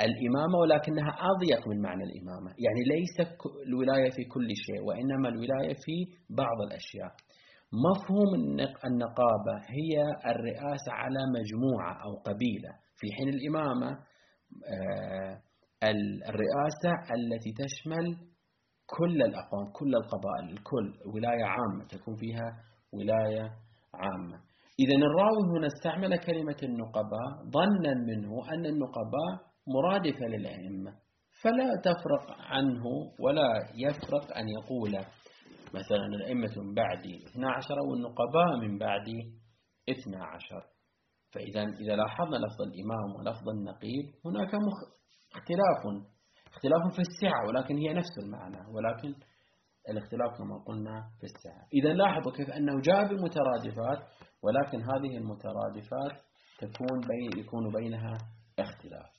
الإمامة 0.00 0.58
ولكنها 0.58 1.10
أضيق 1.10 1.68
من 1.68 1.82
معنى 1.82 2.04
الإمامة. 2.04 2.50
يعني 2.58 2.80
ليس 2.94 3.28
الولاية 3.66 4.10
في 4.10 4.24
كل 4.24 4.48
شيء 4.66 4.80
وإنما 4.86 5.28
الولاية 5.28 5.74
في 5.74 5.96
بعض 6.30 6.58
الأشياء. 6.66 7.12
مفهوم 7.72 8.34
النقابة 8.84 9.54
هي 9.68 10.02
الرئاسة 10.26 10.92
على 10.92 11.18
مجموعة 11.38 12.04
أو 12.04 12.14
قبيلة. 12.16 12.70
في 12.96 13.06
حين 13.16 13.28
الإمامة 13.28 13.90
آه، 13.90 15.40
الرئاسة 16.28 16.92
التي 17.14 17.52
تشمل 17.52 18.16
كل 18.86 19.22
الأقوام 19.22 19.72
كل 19.72 19.94
القبائل 19.94 20.58
الكل. 20.58 20.94
ولاية 21.14 21.44
عامة 21.44 21.84
تكون 21.88 22.16
فيها 22.16 22.56
ولاية 22.92 23.50
عامة. 23.94 24.36
إذا 24.80 24.96
الراوي 24.96 25.58
هنا 25.58 25.66
استعمل 25.66 26.18
كلمة 26.18 26.56
النقباء. 26.62 27.30
ظنا 27.50 27.94
منه 27.94 28.52
أن 28.52 28.66
النقباء 28.66 29.54
مرادفة 29.66 30.26
للأئمة 30.26 30.92
فلا 31.42 31.70
تفرق 31.84 32.36
عنه 32.40 32.84
ولا 33.20 33.52
يفرق 33.74 34.36
أن 34.36 34.48
يقول 34.48 34.92
مثلا 35.68 36.06
الأئمة 36.06 36.50
من 36.56 36.74
بعدي 36.74 37.24
12 37.26 37.74
والنقباء 37.90 38.56
من 38.60 38.78
بعدي 38.78 39.20
12 39.88 40.74
فإذا 41.32 41.62
إذا 41.62 41.96
لاحظنا 41.96 42.36
لفظ 42.36 42.62
الإمام 42.62 43.14
ولفظ 43.16 43.48
النقيب 43.48 44.04
هناك 44.24 44.54
اختلاف 45.34 46.04
اختلاف 46.52 46.94
في 46.94 47.00
السعة 47.00 47.46
ولكن 47.48 47.76
هي 47.76 47.94
نفس 47.94 48.18
المعنى 48.22 48.70
ولكن 48.74 49.14
الاختلاف 49.90 50.38
كما 50.38 50.64
قلنا 50.66 51.10
في 51.20 51.24
السعة. 51.24 51.66
إذا 51.74 51.92
لاحظوا 51.92 52.32
كيف 52.32 52.50
أنه 52.50 52.80
جاء 52.80 53.04
بمترادفات 53.04 54.08
ولكن 54.42 54.82
هذه 54.82 55.16
المترادفات 55.16 56.24
تكون 56.58 57.00
بين 57.08 57.44
يكون 57.44 57.72
بينها 57.72 58.18
اختلاف. 58.58 59.10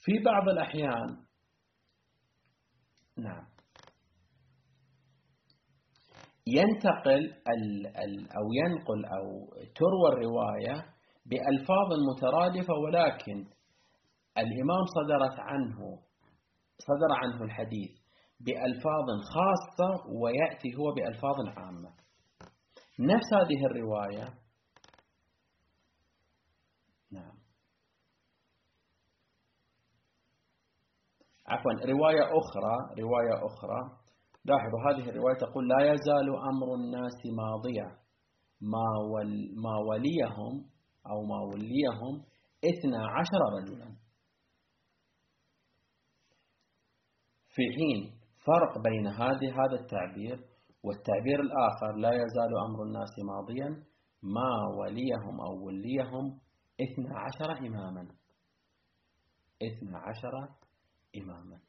في 0.00 0.12
بعض 0.24 0.48
الأحيان 0.48 1.16
نعم. 3.18 3.53
ينتقل 6.46 7.32
أو 8.36 8.52
ينقل 8.52 9.04
أو 9.04 9.46
تروى 9.74 10.08
الرواية 10.12 10.94
بألفاظ 11.26 11.88
مترادفة 12.10 12.74
ولكن 12.74 13.46
الإمام 14.38 14.84
صدرت 14.96 15.38
عنه 15.40 15.98
صدر 16.78 17.12
عنه 17.12 17.44
الحديث 17.44 17.90
بألفاظ 18.40 19.06
خاصة 19.34 20.10
ويأتي 20.22 20.74
هو 20.78 20.92
بألفاظ 20.94 21.58
عامة. 21.58 21.94
نفس 23.00 23.34
هذه 23.34 23.66
الرواية. 23.66 24.34
نعم. 27.12 27.38
عفوا 31.46 31.72
رواية 31.72 32.22
أخرى 32.22 33.02
رواية 33.02 33.46
أخرى. 33.46 34.03
لاحظوا 34.44 34.80
هذه 34.88 35.08
الرواية 35.10 35.36
تقول 35.38 35.68
لا 35.68 35.92
يزال 35.92 36.28
أمر 36.50 36.74
الناس 36.74 37.18
ماضيا 37.36 38.04
ما, 38.60 38.86
ول 39.12 39.54
ما 39.62 39.76
وليهم 39.88 40.54
أو 41.06 41.22
ما 41.22 41.40
وليهم 41.40 42.24
اثنا 42.64 43.06
عشر 43.08 43.40
رجلا. 43.58 43.96
في 47.54 47.62
حين 47.76 48.20
فرق 48.46 48.82
بين 48.82 49.06
هذه 49.06 49.50
هذا 49.60 49.80
التعبير 49.80 50.38
والتعبير 50.84 51.40
الآخر 51.40 51.96
لا 51.96 52.08
يزال 52.08 52.52
أمر 52.68 52.82
الناس 52.82 53.10
ماضيا 53.24 53.68
ما 54.22 54.50
وليهم 54.78 55.40
أو 55.40 55.66
وليهم 55.66 56.40
اثنا 56.80 57.18
عشر 57.18 57.66
إماما. 57.66 58.08
اثنا 59.62 59.98
عشر 59.98 60.34
إماما. 61.16 61.60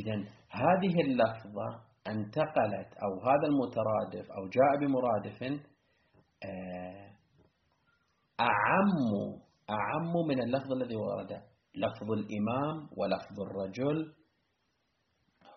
إذا 0.00 0.16
هذه 0.50 1.00
اللفظة 1.00 1.68
انتقلت 2.08 2.90
أو 3.04 3.20
هذا 3.28 3.46
المترادف 3.50 4.30
أو 4.30 4.48
جاء 4.48 4.76
بمرادف 4.80 5.42
آه، 6.44 7.10
أعم 8.40 8.90
أعم 9.70 10.12
من 10.28 10.42
اللفظ 10.42 10.72
الذي 10.72 10.96
ورد 10.96 11.32
لفظ 11.74 12.10
الإمام 12.12 12.88
ولفظ 12.96 13.40
الرجل 13.40 14.12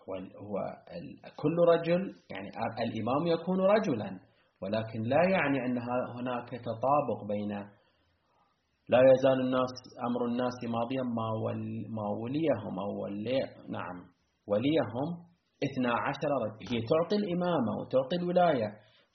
هو 0.08 0.56
كل 1.36 1.56
رجل 1.68 2.14
يعني 2.30 2.48
الإمام 2.84 3.26
يكون 3.26 3.60
رجلا 3.60 4.20
ولكن 4.62 5.02
لا 5.02 5.22
يعني 5.30 5.66
أن 5.66 5.78
هناك 6.16 6.48
تطابق 6.50 7.24
بين 7.28 7.52
لا 8.88 9.00
يزال 9.12 9.40
الناس 9.40 9.72
أمر 10.08 10.24
الناس 10.26 10.56
ماضيا 10.64 11.02
ما, 11.02 11.28
ما 11.88 12.08
وليهم 12.22 12.78
أو 12.78 13.02
ولي 13.02 13.38
نعم. 13.68 13.98
وليهم 14.50 15.08
اثنا 15.66 15.92
عشر 16.06 16.30
رجل. 16.44 16.66
هي 16.72 16.80
تعطي 16.92 17.16
الإمامة 17.16 17.72
وتعطي 17.80 18.16
الولاية. 18.16 18.68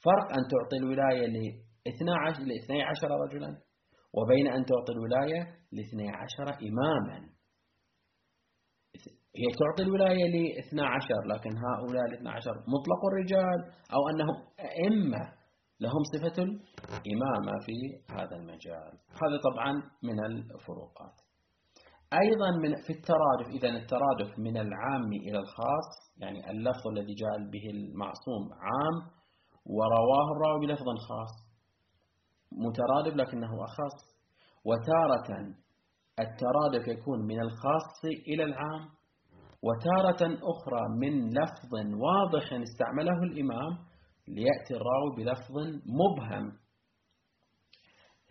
فرق 0.05 0.27
أن 0.37 0.43
تعطي 0.51 0.77
الولاية 0.81 1.27
لاثنى 1.27 2.13
عشر, 2.25 2.43
لاثني 2.43 2.83
عشر 2.83 3.09
رجلا 3.25 3.51
وبين 4.13 4.47
أن 4.47 4.65
تعطي 4.65 4.91
الولاية 4.91 5.41
لاثني 5.71 6.07
عشر 6.21 6.47
إماما. 6.67 7.17
هي 9.41 9.47
تعطي 9.59 9.83
الولاية 9.83 10.25
لاثنى 10.35 10.81
عشر 10.81 11.21
لكن 11.31 11.51
هؤلاء 11.67 12.05
الاثنى 12.05 12.29
عشر 12.29 12.51
مطلق 12.51 13.01
الرجال 13.11 13.59
أو 13.95 14.01
أنهم 14.11 14.35
أئمة 14.59 15.33
لهم 15.79 16.03
صفة 16.13 16.43
الإمامة 16.43 17.53
في 17.65 17.77
هذا 18.13 18.35
المجال. 18.35 18.91
هذا 19.09 19.37
طبعا 19.51 19.71
من 20.03 20.25
الفروقات. 20.25 21.24
أيضا 22.13 22.51
من 22.61 22.75
في 22.75 22.93
الترادف. 22.93 23.47
إذا 23.47 23.69
الترادف 23.69 24.39
من 24.39 24.57
العام 24.57 25.13
إلى 25.13 25.37
الخاص 25.39 25.89
يعني 26.17 26.51
اللفظ 26.51 26.87
الذي 26.87 27.13
جاء 27.13 27.37
به 27.51 27.69
المعصوم 27.69 28.43
عام 28.53 28.95
ورواه 29.65 30.31
الراوي 30.31 30.67
بلفظ 30.67 30.85
خاص. 31.09 31.33
مترادف 32.51 33.15
لكنه 33.15 33.63
أخص. 33.63 34.15
وتارة 34.65 35.55
الترادف 36.19 36.87
يكون 36.87 37.19
من 37.25 37.41
الخاص 37.41 38.05
إلى 38.27 38.43
العام. 38.43 38.89
وتارة 39.63 40.37
أخرى 40.53 40.81
من 40.99 41.29
لفظ 41.29 41.73
واضح 41.73 42.53
استعمله 42.53 43.23
الإمام 43.23 43.77
ليأتي 44.27 44.73
الراوي 44.73 45.15
بلفظ 45.17 45.55
مبهم. 45.85 46.51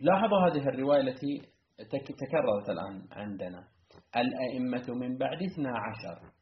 لاحظوا 0.00 0.38
هذه 0.38 0.68
الرواية 0.68 1.00
التي 1.00 1.53
تكررت 1.78 2.68
الآن 2.70 3.08
عندنا. 3.12 3.68
الأئمة 4.16 4.94
من 4.94 5.18
بعد 5.18 5.42
12 5.42 6.32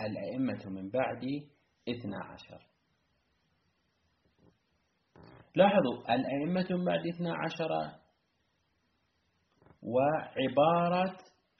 الأئمة 0.00 0.70
من 0.70 0.90
بعد 0.90 1.22
12 1.88 2.66
لاحظوا 5.54 6.14
الأئمة 6.14 6.66
من 6.70 6.84
بعد 6.84 7.06
12 7.06 7.98
وعبارة 9.82 11.16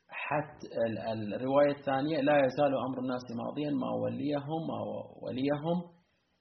حتى 0.08 0.66
الرواية 1.12 1.70
الثانية 1.70 2.20
لا 2.20 2.44
يزال 2.44 2.72
أمر 2.88 2.98
الناس 2.98 3.22
ماضيا 3.36 3.70
ما 3.70 3.90
وليهم 4.02 4.66
ما 4.68 4.80
وليهم 5.22 5.98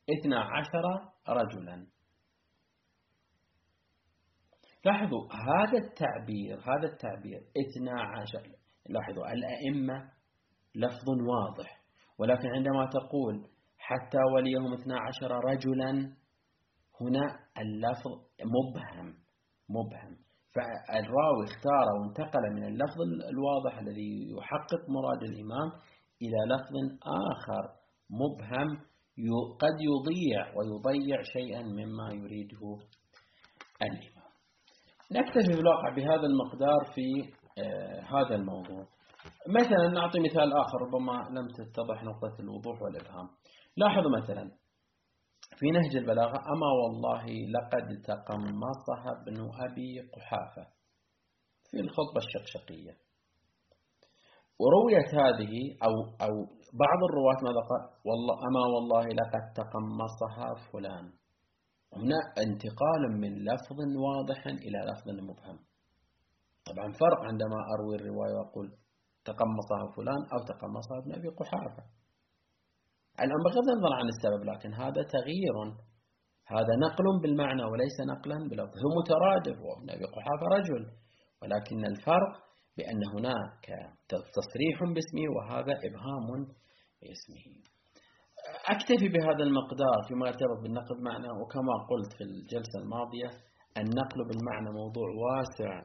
اثنا 0.10 0.40
عشر 0.40 0.86
رجلا. 1.30 1.88
لاحظوا 4.86 5.28
هذا 5.34 5.78
التعبير 5.86 6.60
هذا 6.60 6.88
التعبير 6.94 7.40
اثنا 7.40 8.02
عشر 8.02 8.48
لاحظوا 8.90 9.26
الأئمة 9.34 10.12
لفظ 10.76 11.08
واضح. 11.10 11.82
ولكن 12.20 12.48
عندما 12.48 12.86
تقول 12.86 13.48
حتى 13.78 14.18
وليهم 14.36 14.74
اثنا 14.74 14.96
عشر 15.00 15.32
رجلا 15.46 15.92
هنا 17.02 17.26
اللفظ 17.62 18.12
مبهم 18.56 19.14
مبهم. 19.70 20.18
فالراوي 20.56 21.44
اختار 21.44 21.86
وانتقل 22.00 22.54
من 22.54 22.64
اللفظ 22.64 23.02
الواضح 23.32 23.80
الذي 23.80 24.32
يحقق 24.38 24.90
مراد 24.90 25.24
الإمام 25.24 25.70
إلى 26.22 26.56
لفظ 26.56 26.76
آخر 27.32 27.64
مبهم 28.10 28.78
قد 29.60 29.76
يضيع 29.90 30.54
ويضيع 30.56 31.22
شيئا 31.22 31.62
مما 31.64 32.14
يريده 32.14 32.78
الإمام. 33.82 34.17
نكتفي 35.12 35.54
في 35.54 35.60
الواقع 35.60 35.90
بهذا 35.96 36.26
المقدار 36.32 36.94
في 36.96 37.34
آه، 37.62 38.02
هذا 38.02 38.36
الموضوع. 38.36 38.88
مثلا 39.48 39.88
نعطي 39.88 40.20
مثال 40.20 40.54
آخر 40.54 40.78
ربما 40.82 41.40
لم 41.40 41.48
تتضح 41.48 42.04
نقطة 42.04 42.36
الوضوح 42.40 42.82
والإبهام 42.82 43.30
لاحظوا 43.78 44.18
مثلا 44.18 44.52
في 45.60 45.72
نهج 45.72 45.96
البلاغة 45.96 46.38
أما 46.38 46.68
والله 46.84 47.26
لقد 47.26 47.88
تقمصها 48.04 49.22
ابن 49.22 49.50
أبي 49.72 50.10
قحافة 50.16 50.68
في 51.72 51.80
الخطبة 51.80 52.22
الشقشقية. 52.26 52.98
ورويت 54.60 55.10
هذه 55.14 55.54
أو, 55.84 55.94
أو 56.26 56.34
بعض 56.84 57.00
الرواة 57.10 57.40
ماذا 57.44 57.62
قال؟ 57.70 57.82
والله 58.06 58.36
أما 58.48 58.64
والله 58.76 59.06
لقد 59.06 59.44
تقمصها 59.56 60.72
فلان. 60.72 61.12
هنا 62.02 62.20
انتقال 62.46 63.02
من 63.22 63.32
لفظ 63.50 63.80
واضح 64.06 64.48
إلى 64.48 64.80
لفظ 64.90 65.08
مبهم. 65.30 65.58
طبعا 66.70 66.88
فرق 67.02 67.20
عندما 67.30 67.60
أروي 67.74 67.96
الرواية 68.00 68.34
وأقول 68.38 68.68
تقمصها 69.30 69.84
فلان 69.96 70.22
أو 70.34 70.40
تقمصها 70.52 70.98
ابن 71.02 71.12
أبي 71.20 71.30
قحافة. 71.40 71.84
الآن 73.24 73.40
بغض 73.46 73.68
النظر 73.74 73.94
عن 74.00 74.08
السبب 74.14 74.42
لكن 74.52 74.74
هذا 74.74 75.02
تغيير. 75.16 75.56
هذا 76.56 76.74
نقل 76.86 77.06
بالمعنى 77.22 77.64
وليس 77.72 77.98
نقلا 78.14 78.38
بلفظ 78.50 78.78
هو 78.84 78.90
مترادف 79.00 79.58
وابن 79.66 79.90
أبي 79.96 80.06
قحافة 80.16 80.46
رجل. 80.58 80.84
ولكن 81.42 81.86
الفرق 81.86 82.34
بأن 82.78 83.02
هناك 83.16 83.66
تصريح 84.38 84.78
باسمه 84.96 85.28
وهذا 85.36 85.74
إبهام 85.88 86.28
باسمه. 87.02 87.77
أكتفي 88.76 89.10
بهذا 89.10 89.44
المقدار 89.44 89.98
فيما 90.08 90.28
يرتبط 90.28 90.60
بالنقل 90.64 90.96
بالمعنى 90.96 91.30
وكما 91.42 91.74
قلت 91.90 92.14
في 92.18 92.24
الجلسة 92.24 92.80
الماضية 92.84 93.30
النقل 93.78 94.20
بالمعنى 94.28 94.70
موضوع 94.72 95.08
واسع 95.26 95.84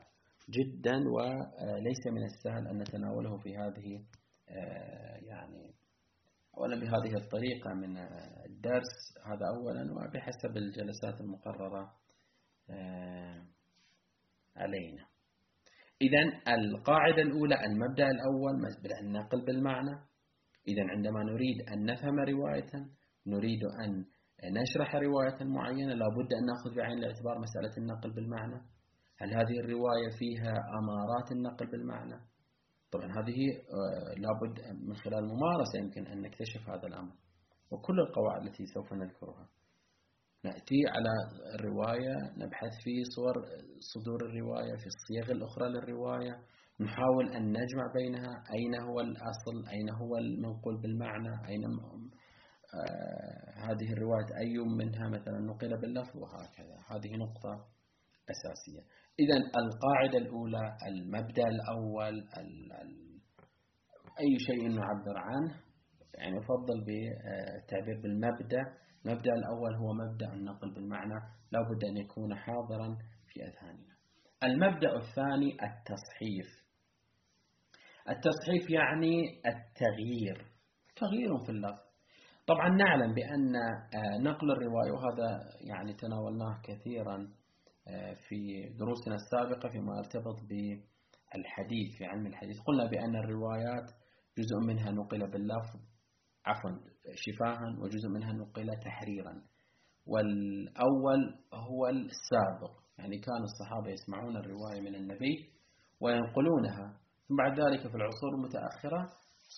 جدا 0.50 0.96
وليس 1.14 2.02
من 2.06 2.24
السهل 2.24 2.68
أن 2.68 2.78
نتناوله 2.78 3.36
في 3.38 3.56
هذه 3.56 4.04
آه، 4.48 5.16
يعني 5.22 5.74
أولا 6.58 6.80
بهذه 6.80 7.16
الطريقة 7.16 7.74
من 7.74 7.98
الدرس. 8.46 8.94
هذا 9.26 9.46
أولا 9.56 9.92
وبحسب 9.92 10.56
الجلسات 10.56 11.20
المقررة 11.20 11.92
آه، 12.70 13.42
علينا. 14.56 15.06
إذا 16.02 16.52
القاعدة 16.54 17.22
الأولى 17.22 17.54
المبدأ 17.66 18.06
الأول 18.10 18.54
النقل 19.02 19.44
بالمعنى. 19.46 20.11
إذا 20.68 20.82
عندما 20.88 21.22
نريد 21.22 21.68
أن 21.72 21.84
نفهم 21.84 22.20
رواية 22.20 22.70
نريد 23.26 23.60
أن 23.84 24.04
نشرح 24.44 24.94
رواية 24.94 25.44
معينة 25.44 25.94
لابد 25.94 26.32
أن 26.32 26.46
نأخذ 26.46 26.76
بعين 26.76 26.98
الاعتبار 26.98 27.38
مسألة 27.38 27.76
النقل 27.78 28.10
بالمعنى. 28.10 28.62
هل 29.18 29.34
هذه 29.34 29.60
الرواية 29.64 30.10
فيها 30.18 30.54
أمارات 30.78 31.32
النقل 31.32 31.66
بالمعنى؟ 31.66 32.20
طبعا 32.92 33.06
هذه 33.06 33.38
آه، 33.78 34.14
لابد 34.18 34.78
من 34.88 34.96
خلال 34.96 35.24
ممارسة 35.24 35.78
يمكن 35.78 36.06
أن 36.06 36.20
نكتشف 36.20 36.68
هذا 36.68 36.86
الأمر. 36.86 37.12
وكل 37.70 38.00
القواعد 38.00 38.42
التي 38.46 38.66
سوف 38.66 38.92
نذكرها. 38.92 39.48
نأتي 40.44 40.80
على 40.88 41.10
الرواية 41.54 42.14
نبحث 42.36 42.72
في 42.84 43.04
صور 43.04 43.34
صدور 43.78 44.20
الرواية 44.26 44.76
في 44.76 44.86
الصيغ 44.86 45.36
الأخرى 45.36 45.68
للرواية. 45.68 46.38
نحاول 46.84 47.32
أن 47.36 47.42
نجمع 47.48 47.92
بينها 47.94 48.44
أين 48.54 48.74
هو 48.74 49.00
الأصل 49.00 49.68
أين 49.72 49.90
هو 49.90 50.16
المنقول 50.16 50.80
بالمعنى 50.82 51.48
أين 51.48 51.64
آه 52.74 53.42
هذه 53.56 53.92
الرواية 53.92 54.38
أي 54.38 54.58
منها 54.58 55.08
مثلا 55.08 55.38
نقل 55.40 55.80
باللفظ 55.80 56.16
وهكذا. 56.16 56.76
هذه 56.90 57.16
نقطة 57.16 57.66
أساسية. 58.30 58.82
إذا 59.20 59.36
القاعدة 59.36 60.18
الأولى 60.18 60.76
المبدأ 60.88 61.48
الأول 61.48 62.18
ال 62.18 62.72
ال 62.72 63.12
أي 64.20 64.38
شيء 64.38 64.68
نعبر 64.68 65.16
عنه 65.16 65.60
يعني 66.14 66.38
أفضل 66.38 66.84
بالتعبير 66.86 68.00
بالمبدأ. 68.02 68.62
المبدأ 69.06 69.32
الأول 69.32 69.74
هو 69.74 69.92
مبدأ 69.92 70.32
النقل 70.32 70.74
بالمعنى. 70.74 71.14
لا 71.52 71.58
بد 71.70 71.84
أن 71.84 71.96
يكون 71.96 72.34
حاضرا 72.34 72.96
في 73.28 73.40
أذهاننا. 73.44 73.92
المبدأ 74.44 74.96
الثاني 74.96 75.52
التصحيف. 75.52 76.61
التصحيف 78.08 78.70
يعني 78.70 79.22
التغيير. 79.46 80.46
تغيير 80.96 81.38
في 81.44 81.50
اللفظ. 81.50 81.82
طبعا 82.46 82.68
نعلم 82.68 83.14
بأن 83.14 83.56
آه، 83.56 84.18
نقل 84.22 84.50
الرواية 84.50 84.90
وهذا 84.92 85.40
يعني 85.60 85.94
تناولناه 85.94 86.60
كثيرا 86.62 87.28
آه، 87.88 88.14
في 88.28 88.68
دروسنا 88.78 89.14
السابقة 89.14 89.68
فيما 89.68 89.96
يرتبط 89.96 90.40
بالحديث 90.48 91.98
في 91.98 92.04
علم 92.04 92.26
الحديث. 92.26 92.56
قلنا 92.66 92.86
بأن 92.90 93.16
الروايات 93.16 93.90
جزء 94.38 94.56
منها 94.66 94.90
نقل 94.90 95.30
باللفظ 95.30 95.80
عفوا 96.46 96.70
شفاها 97.14 97.78
وجزء 97.82 98.08
منها 98.08 98.32
نقل 98.32 98.66
تحريرا. 98.84 99.42
والأول 100.06 101.20
هو 101.54 101.86
السابق 101.86 102.82
يعني 102.98 103.18
كان 103.18 103.42
الصحابة 103.42 103.90
يسمعون 103.90 104.36
الرواية 104.36 104.80
من 104.80 104.94
النبي 104.94 105.48
وينقلونها 106.00 107.01
ثم 107.28 107.36
بعد 107.36 107.60
ذلك 107.60 107.80
في 107.80 107.96
العصور 107.96 108.34
المتأخرة 108.34 109.08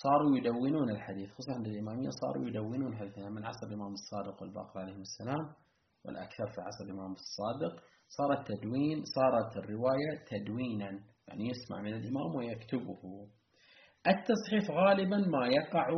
صاروا 0.02 0.36
يدونون 0.38 0.90
الحديث 0.90 1.30
خصوصا 1.30 1.54
عند 1.54 1.66
الإمامية 1.66 2.08
صاروا 2.10 2.48
يدونون 2.48 2.92
الحديث 2.92 3.18
من 3.18 3.44
عصر 3.44 3.66
الإمام 3.66 3.92
الصادق 3.92 4.42
والباقر 4.42 4.80
عليهم 4.80 5.00
السلام 5.00 5.54
والأكثر 6.04 6.46
في 6.46 6.60
عصر 6.60 6.84
الإمام 6.84 7.12
الصادق. 7.12 7.82
صار 8.08 8.32
التدوين 8.32 9.02
صارت 9.04 9.56
الرواية 9.56 10.24
تدوينا 10.26 10.90
يعني 11.28 11.48
يسمع 11.48 11.80
من 11.80 11.94
الإمام 11.94 12.34
ويكتبه. 12.36 13.28
التصحيف 14.06 14.70
غالبا 14.70 15.16
ما 15.16 15.46
يقع 15.46 15.88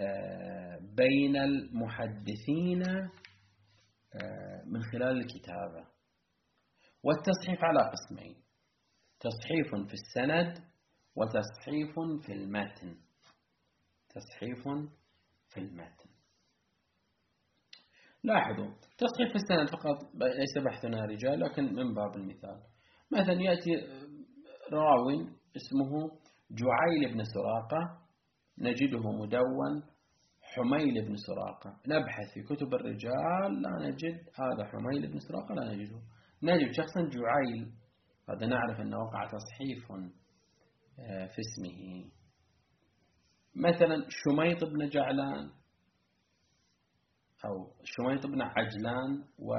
آه، 0.00 0.78
بين 0.96 1.36
المحدثين 1.36 2.82
آه، 4.14 4.62
من 4.66 4.82
خلال 4.82 5.16
الكتابة. 5.16 5.86
والتصحيف 7.04 7.64
على 7.64 7.90
قسمين. 7.90 8.45
تصحيف 9.26 9.88
في 9.88 9.94
السند 9.94 10.58
وتصحيف 11.16 11.94
في 12.26 12.32
المتن. 12.32 12.96
تصحيف 14.08 14.62
في 15.48 15.60
المتن. 15.60 16.10
لاحظوا 18.24 18.70
تصحيح 18.98 19.28
في 19.28 19.34
السند 19.34 19.68
فقط 19.68 20.14
ليس 20.14 20.64
بحثنا 20.64 21.04
رجال 21.04 21.40
لكن 21.40 21.74
من 21.74 21.94
باب 21.94 22.16
المثال. 22.16 22.62
مثلا 23.12 23.42
يأتي 23.42 23.70
راوي 24.72 25.16
اسمه 25.56 26.10
جعيل 26.50 27.14
بن 27.14 27.22
سراقة 27.24 28.06
نجده 28.58 29.10
مدون 29.10 29.82
حميل 30.42 31.08
بن 31.08 31.14
سراقة. 31.16 31.80
نبحث 31.88 32.34
في 32.34 32.42
كتب 32.42 32.74
الرجال 32.74 33.62
لا 33.62 33.88
نجد 33.88 34.18
هذا 34.34 34.64
حميل 34.64 35.12
بن 35.12 35.18
سراقة 35.18 35.54
لا 35.54 35.74
نجده. 35.74 36.00
نجد 36.42 36.72
شخصا 36.72 37.00
جعيل. 37.00 37.72
هذا 38.28 38.46
نعرف 38.46 38.80
أنه 38.80 38.96
وقع 38.98 39.26
تصحيف 39.26 39.92
آه، 40.98 41.26
في 41.26 41.40
اسمه. 41.40 42.10
مثلا 43.54 44.06
شميط 44.08 44.64
بن 44.64 44.88
جعلان 44.88 45.50
أو 47.44 47.72
شميط 47.84 48.26
بن 48.26 48.42
عجلان 48.42 49.24
و 49.38 49.54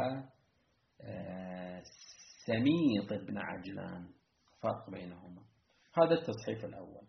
آه، 1.01 1.82
سميط 2.45 3.23
بن 3.27 3.38
عجلان 3.38 4.10
فرق 4.62 4.89
بينهما. 4.89 5.41
هذا 5.97 6.13
التصحيف 6.13 6.65
الأول. 6.65 7.08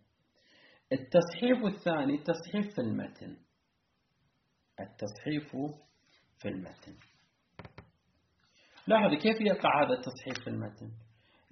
التصحيف 0.92 1.74
الثاني 1.74 2.14
التصحيف 2.14 2.74
في 2.74 2.80
المتن. 2.80 3.36
التصحيف 4.80 5.56
في 6.38 6.48
المتن. 6.48 6.96
لاحظ 8.86 9.14
كيف 9.22 9.40
يقع 9.40 9.84
هذا 9.84 9.94
التصحيف 9.94 10.44
في 10.44 10.50
المتن؟ 10.50 11.07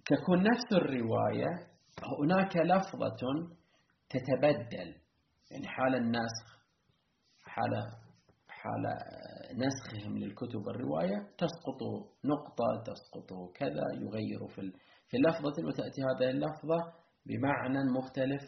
تكون 0.06 0.42
نفس 0.42 0.72
الرواية 0.72 1.66
هناك 2.20 2.56
لفظة 2.56 3.50
تتبدل 4.10 4.94
يعني 5.50 5.66
حال 5.66 5.94
النسخ 5.94 6.56
حال 7.44 7.72
حال 8.48 8.82
نسخهم 9.56 10.18
للكتب 10.18 10.68
الرواية 10.68 11.16
تسقط 11.38 11.80
نقطة 12.24 12.82
تسقط 12.86 13.52
كذا 13.54 13.84
يغير 14.00 14.46
في 14.48 14.72
في 15.08 15.16
لفظة 15.16 15.66
وتأتي 15.66 16.02
هذه 16.02 16.30
اللفظة 16.30 16.92
بمعنى 17.26 17.78
مختلف 17.98 18.42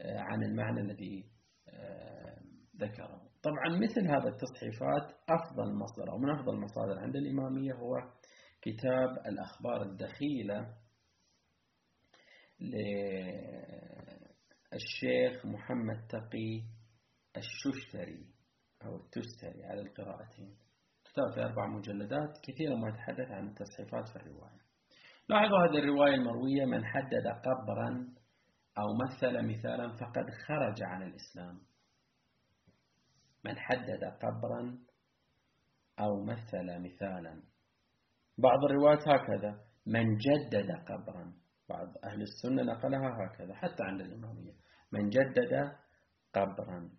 آه، 0.00 0.18
عن 0.18 0.42
المعنى 0.42 0.80
الذي 0.80 1.24
آه، 1.68 2.38
ذكره. 2.76 3.20
طبعا 3.42 3.78
مثل 3.78 4.08
هذا 4.08 4.28
التصحيفات 4.28 5.16
أفضل 5.28 5.74
مصدر 5.74 6.12
أو 6.12 6.18
من 6.18 6.30
أفضل 6.30 6.54
المصادر 6.54 6.98
عند 6.98 7.16
الإمامية 7.16 7.72
هو 7.72 7.94
كتاب 8.62 9.26
الأخبار 9.26 9.82
الدخيلة 9.82 10.74
للشيخ 12.60 14.26
محمد 15.46 16.06
تقي 16.08 16.62
الششتري 17.36 18.26
أو 18.84 18.96
التستري 18.96 19.64
على 19.64 19.80
القراءتين. 19.80 20.56
كتاب 21.04 21.32
في 21.34 21.40
أربع 21.40 21.66
مجلدات 21.66 22.38
كثيرا 22.42 22.76
ما 22.76 22.88
يتحدث 22.88 23.30
عن 23.30 23.48
التصحيفات 23.48 24.08
في 24.08 24.16
الرواية. 24.16 24.60
لاحظوا 25.28 25.58
هذه 25.58 25.78
الرواية 25.78 26.14
المروية 26.14 26.64
من 26.64 26.84
حدد 26.84 27.26
قبرا 27.26 28.14
أو 28.78 28.86
مثل 29.04 29.48
مثالا 29.48 29.96
فقد 29.96 30.30
خرج 30.46 30.82
عن 30.82 31.02
الإسلام. 31.02 31.60
من 33.44 33.58
حدد 33.58 34.04
قبرا 34.04 34.78
أو 36.00 36.24
مثل 36.24 36.78
مثالا. 36.80 37.42
بعض 38.38 38.64
الروايات 38.64 39.08
هكذا 39.08 39.60
من 39.86 40.16
جدد 40.16 40.70
قبرا. 40.88 41.32
بعض 41.68 41.88
أهل 42.04 42.22
السنة 42.22 42.62
نقلها 42.62 43.26
هكذا 43.26 43.54
حتى 43.54 43.82
عند 43.82 44.00
الإمامية. 44.00 44.52
من 44.92 45.08
جدد 45.08 45.72
قبرا. 46.34 46.90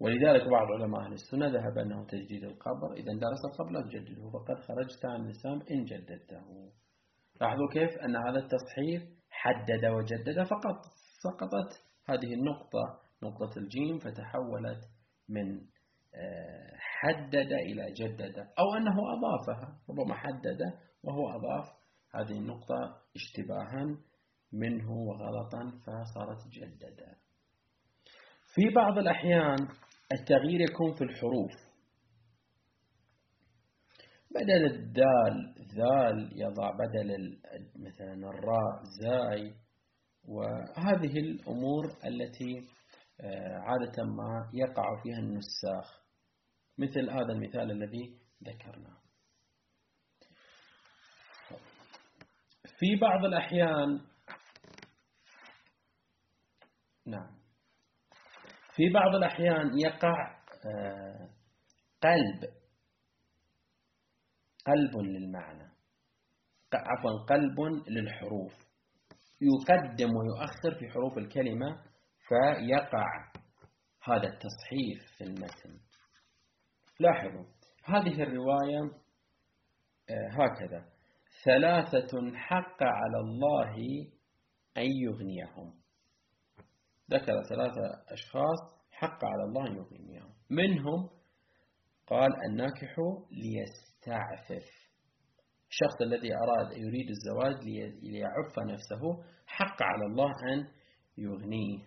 ولذلك 0.00 0.48
بعض 0.48 0.66
علماء 0.72 1.00
أهل 1.00 1.12
السنة 1.12 1.46
ذهب 1.46 1.78
أنه 1.78 2.06
تجديد 2.06 2.44
القبر 2.44 2.92
إذا 2.92 3.12
درس 3.12 3.44
القبر 3.44 3.70
لا 3.70 3.82
تجدده 3.82 4.30
فقد 4.30 4.58
خرجت 4.60 5.04
عن 5.04 5.24
الإسلام 5.24 5.62
إن 5.70 5.84
جددته. 5.84 6.72
لاحظوا 7.40 7.68
كيف؟ 7.72 7.90
أن 7.98 8.16
هذا 8.16 8.38
التصحيف 8.38 9.02
حدد 9.30 9.84
وجدد 9.84 10.42
فقط 10.42 10.84
سقطت 11.22 11.86
هذه 12.08 12.34
النقطة 12.34 13.00
نقطة 13.22 13.58
الجيم 13.58 13.98
فتحولت 13.98 14.80
من 15.28 15.60
آه، 16.14 16.76
حدد 16.78 17.52
إلى 17.52 17.92
جدد 17.92 18.38
أو 18.38 18.74
أنه 18.76 18.96
أضافها 19.18 19.78
ربما 19.90 20.14
حدد 20.14 20.58
وهو 21.02 21.28
أضاف 21.28 21.75
هذه 22.16 22.38
النقطة 22.38 23.02
اشتباها 23.16 23.96
منه 24.52 24.90
وغلطا 24.92 25.80
فصارت 25.86 26.48
جددا. 26.48 27.16
في 28.54 28.68
بعض 28.74 28.98
الأحيان 28.98 29.68
التغيير 30.12 30.60
يكون 30.60 30.94
في 30.94 31.04
الحروف. 31.04 31.52
بدل 34.30 34.64
الدال 34.64 35.54
ذال 35.58 36.40
يضع 36.40 36.70
بدل 36.70 37.38
مثلا 37.76 38.14
الراء 38.14 38.82
زاي. 39.02 39.54
وهذه 40.24 41.18
الأمور 41.18 41.84
التي 41.84 42.76
آه، 43.20 43.58
عادة 43.58 44.04
ما 44.04 44.50
يقع 44.54 45.02
فيها 45.02 45.18
النساخ. 45.18 46.06
مثل 46.78 47.10
هذا 47.10 47.32
المثال 47.32 47.70
الذي 47.70 48.18
ذكرناه. 48.44 48.95
في 52.78 52.96
بعض 53.00 53.24
الأحيان 53.24 54.00
نعم 57.06 57.36
في 58.74 58.88
بعض 58.94 59.14
الأحيان 59.14 59.78
يقع 59.78 60.36
آه، 60.66 61.28
قلب 62.02 62.50
قلب 64.66 64.96
للمعنى 64.96 65.72
عفوا 66.74 67.24
قلب 67.28 67.60
للحروف 67.88 68.52
يقدم 69.40 70.10
ويؤخر 70.16 70.78
في 70.78 70.88
حروف 70.90 71.18
الكلمة 71.18 71.82
فيقع 72.28 73.06
هذا 74.02 74.28
التصحيف 74.28 75.16
في 75.18 75.24
المتن. 75.24 75.80
لاحظوا 77.00 77.44
هذه 77.84 78.22
الرواية 78.22 78.80
آه، 80.10 80.28
هكذا. 80.30 80.95
ثلاثة 81.46 82.36
حق 82.36 82.82
على 82.82 83.18
الله 83.20 83.74
أن 84.76 84.86
يغنيهم. 84.86 85.74
ذكر 87.10 87.42
ثلاثة 87.48 88.02
أشخاص 88.08 88.58
حق 88.90 89.24
على 89.24 89.42
الله 89.48 89.66
أن 89.66 89.76
يغنيهم. 89.76 90.32
منهم 90.50 91.10
قال 92.06 92.30
الناكح 92.48 92.96
ليستعفف. 93.30 94.66
الشخص 95.68 96.02
الذي 96.02 96.34
أراد 96.34 96.72
يريد 96.72 97.08
الزواج 97.10 97.64
ليعف 98.02 98.58
نفسه 98.58 99.24
حق 99.46 99.82
على 99.82 100.06
الله 100.06 100.30
أن 100.52 100.68
يغنيه. 101.18 101.86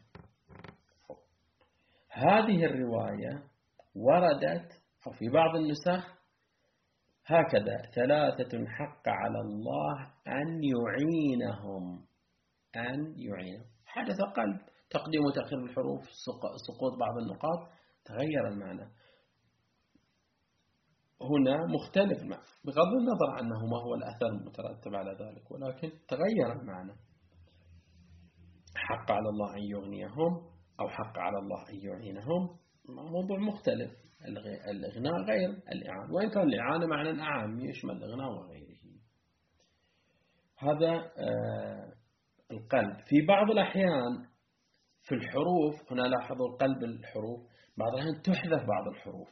هذه 2.09 2.65
الرواية 2.65 3.43
وردت 3.95 4.71
أو 5.07 5.11
في 5.11 5.29
بعض 5.29 5.55
النسخ 5.55 6.18
هكذا 7.29 7.77
ثلاثة 7.95 8.65
حق 8.67 9.07
على 9.07 9.39
الله 9.39 9.95
أن 10.27 10.61
يعينهم 10.73 12.05
أن 12.75 13.13
يعينهم. 13.17 13.65
حدث 13.85 14.17
قلب 14.35 14.59
تقديم 14.89 15.21
وتأخير 15.25 15.59
الحروف 15.59 16.01
سقوط 16.67 16.99
بعض 16.99 17.17
النقاط. 17.17 17.59
تغير 18.05 18.47
المعنى. 18.47 18.91
هنا 21.21 21.65
مختلف 21.65 22.19
بغض 22.65 22.91
النظر 23.01 23.29
عنه 23.37 23.65
ما 23.65 23.77
هو 23.85 23.95
الأثر 23.95 24.27
المترتب 24.27 24.95
على 24.95 25.11
ذلك 25.11 25.51
ولكن 25.51 25.91
تغير 26.07 26.61
المعنى. 26.61 26.93
حق 28.75 29.11
على 29.11 29.29
الله 29.29 29.53
أن 29.53 29.63
يغنيهم 29.63 30.33
أو 30.79 30.89
حق 30.89 31.17
على 31.17 31.37
الله 31.37 31.69
أن 31.69 31.75
يعينهم. 31.75 32.57
موضوع 33.13 33.37
مختلف. 33.37 34.08
الإغناء 34.71 35.13
غير 35.13 35.49
الإعانة. 35.49 36.13
وإن 36.13 36.29
كان 36.29 36.43
الإعانة 36.43 36.85
معنى 36.85 37.21
أعم 37.21 37.59
يشمل 37.59 37.91
الإغناء 37.91 38.27
وغيره. 38.31 38.79
هذا 40.57 41.11
آه، 41.17 41.93
القلب. 42.51 42.97
في 43.05 43.25
بعض 43.27 43.51
الأحيان 43.51 44.27
في 45.03 45.15
الحروف 45.15 45.91
هنا 45.91 46.01
لاحظوا 46.01 46.47
القلب 46.47 46.83
الحروف 46.83 47.39
بعض 47.77 47.93
الأحيان 47.93 48.21
تحذف 48.21 48.67
بعض 48.67 48.87
الحروف. 48.87 49.29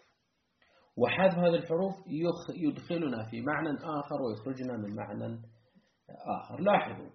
وحذف 0.98 1.38
هذه 1.38 1.56
الحروف 1.56 1.94
يدخلنا 2.56 3.24
في 3.32 3.42
معنى 3.42 3.70
آخر 3.78 4.22
ويخرجنا 4.22 4.78
من 4.78 4.96
معنى 4.96 5.42
آخر. 6.42 6.60
لاحظوا. 6.60 7.10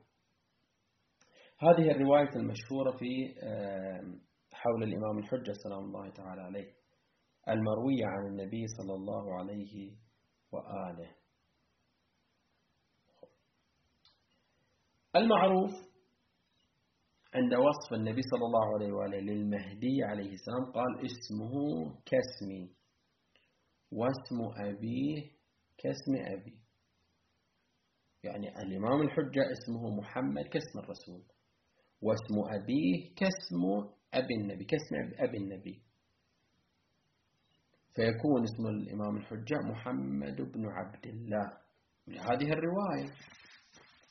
هذه 1.58 1.90
الرواية 1.90 2.30
المشهورة 2.36 2.90
في 2.98 3.34
حول 4.52 4.82
الإمام 4.82 5.18
الحجة 5.18 5.52
سلام 5.52 5.78
الله 5.78 6.10
تعالى 6.10 6.42
عليه. 6.42 6.81
المروية 7.48 8.06
عن 8.06 8.26
النبي 8.26 8.66
صلى 8.66 8.94
الله 8.94 9.34
عليه 9.38 9.96
وآله. 10.52 11.10
المعروف 15.16 15.70
عند 17.34 17.54
وصف 17.54 17.92
النبي 17.92 18.22
صلى 18.22 18.46
الله 18.46 18.74
عليه 18.74 18.92
وآله 18.92 19.18
للمهدي 19.20 20.02
عليه 20.04 20.32
السلام 20.32 20.72
قال 20.72 21.04
اسمه 21.04 21.52
كاسمي 22.06 22.70
واسم 23.92 24.64
أبيه 24.68 25.30
كاسم 25.78 26.14
أبي. 26.16 26.58
يعني 28.24 28.48
الإمام 28.48 29.00
الحجة 29.02 29.42
اسمه 29.52 29.90
محمد 29.96 30.44
كاسم 30.44 30.78
الرسول 30.78 31.22
واسم 32.02 32.54
أبيه 32.54 33.14
كاسم 33.14 33.90
أبي 34.14 34.34
النبي 34.34 34.64
كاسم 34.64 34.94
أبي 35.18 35.36
النبي. 35.38 35.82
فيكون 37.94 38.42
اسم 38.42 38.66
الإمام 38.66 39.16
الحجة 39.16 39.56
محمد 39.70 40.36
بن 40.36 40.66
عبد 40.66 41.06
الله. 41.06 41.46
هذه 42.08 42.52
الرواية. 42.52 43.10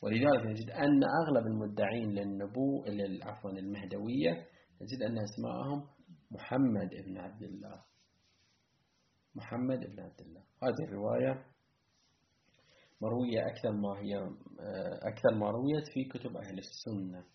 ولذلك 0.04 0.46
نجد 0.46 0.70
أن 0.70 1.02
أغلب 1.22 1.48
المدعين 1.48 2.10
للنبو 2.10 2.86
عفوا 3.24 3.52
المهدوية 3.52 4.32
نجد 4.82 5.02
أن 5.04 5.18
أسماءهم 5.18 5.88
محمد 6.32 6.90
بن 7.06 7.18
عبد 7.18 7.44
الله. 7.44 7.82
محمد 9.36 9.80
بن 9.80 10.00
عبد 10.00 10.22
الله. 10.22 10.42
هذه 10.64 10.88
الرواية 10.90 11.46
مروية 13.02 13.48
أكثر 13.48 13.72
ما 13.72 14.00
هي 14.00 14.18
أكثر 15.12 15.36
ما 15.36 15.50
رويت 15.52 15.88
في 15.94 16.04
كتب 16.04 16.38
أهل 16.38 16.58
السنة. 16.58 17.26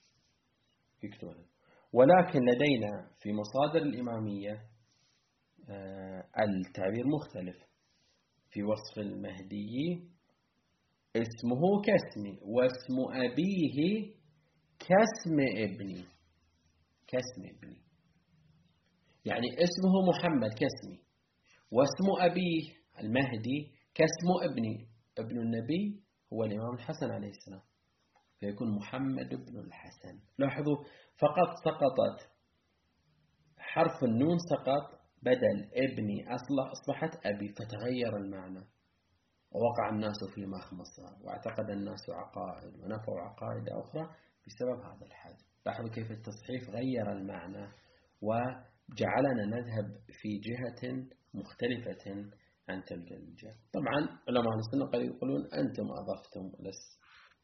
في 1.01 1.09
كتب 1.09 1.47
ولكن 1.93 2.41
لدينا 2.41 3.11
في 3.19 3.33
مصادر 3.33 3.83
الإمامية 3.83 4.53
آه، 4.53 4.76
التعبير 5.69 7.07
مختلف. 7.07 7.57
في 8.51 8.63
وصف 8.63 8.99
المهدي 8.99 10.09
اسمه 11.17 11.83
كاسمي 11.85 12.39
واسم 12.43 12.97
أبيه 13.13 14.15
كاسم 14.79 15.41
ابني 15.57 16.05
كاسم 17.07 17.57
ابني 17.57 17.83
يعني 19.25 19.47
اسمه 19.49 19.93
محمد 20.09 20.51
كاسمي 20.51 20.99
واسم 21.71 22.31
أبيه 22.31 22.73
المهدي 23.01 23.73
كاسم 23.95 24.51
ابني 24.51 24.89
ابن 25.19 25.39
النبي 25.39 26.03
هو 26.33 26.45
الإمام 26.45 26.75
الحسن 26.75 27.11
عليه 27.11 27.29
السلام. 27.31 27.63
فيكون 28.41 28.77
محمد 28.77 29.29
بن 29.29 29.59
الحسن. 29.59 30.21
لاحظوا 30.39 30.77
فقط 31.19 31.55
سقطت. 31.65 32.31
حرف 33.59 34.05
النون 34.05 34.39
سقط 34.39 35.06
بدل 35.27 35.69
ابني 35.75 36.35
أصلا 36.35 36.73
أصبحت 36.73 37.27
أبي 37.27 37.49
فتغير 37.49 38.17
المعنى. 38.17 38.65
ووقع 39.53 39.89
الناس 39.89 40.17
في 40.35 40.47
مخمصة 40.47 41.25
واعتقد 41.25 41.71
الناس 41.71 42.11
عقائد 42.11 42.75
ونفوا 42.81 43.21
عقائد 43.21 43.69
أخرى 43.69 44.05
بسبب 44.47 44.81
هذا 44.81 45.07
الحد 45.07 45.37
لاحظوا 45.67 45.91
كيف 45.91 46.11
التصحيف 46.11 46.71
غير 46.71 47.13
المعنى 47.13 47.67
وجعلنا 48.23 49.45
نذهب 49.57 49.87
في 50.21 50.39
جهة 50.39 51.07
مختلفة 51.35 52.31
عن 52.69 52.85
تلك 52.85 53.13
الجهة. 53.13 53.55
طبعا 53.73 54.19
علماء 54.29 54.55
السنة 54.59 54.87
قد 54.87 55.01
يقولون 55.01 55.41
أنتم 55.55 55.87
أضفتم 56.01 56.45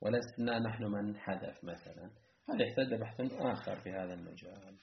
ولسنا 0.00 0.58
نحن 0.58 0.84
من 0.84 1.16
حذف 1.16 1.64
مثلا. 1.64 2.10
هذا 2.48 2.62
يحتاج 2.62 3.00
بحث 3.00 3.20
آخر 3.32 3.80
في 3.80 3.90
هذا 3.90 4.14
المجال. 4.14 4.78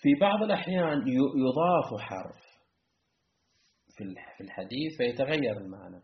في 0.00 0.14
بعض 0.20 0.42
الأحيان 0.42 0.98
يضاف 1.36 2.00
حرف 2.00 2.50
في 3.96 4.44
الحديث 4.44 4.96
فيتغير 4.96 5.56
المعنى. 5.56 6.02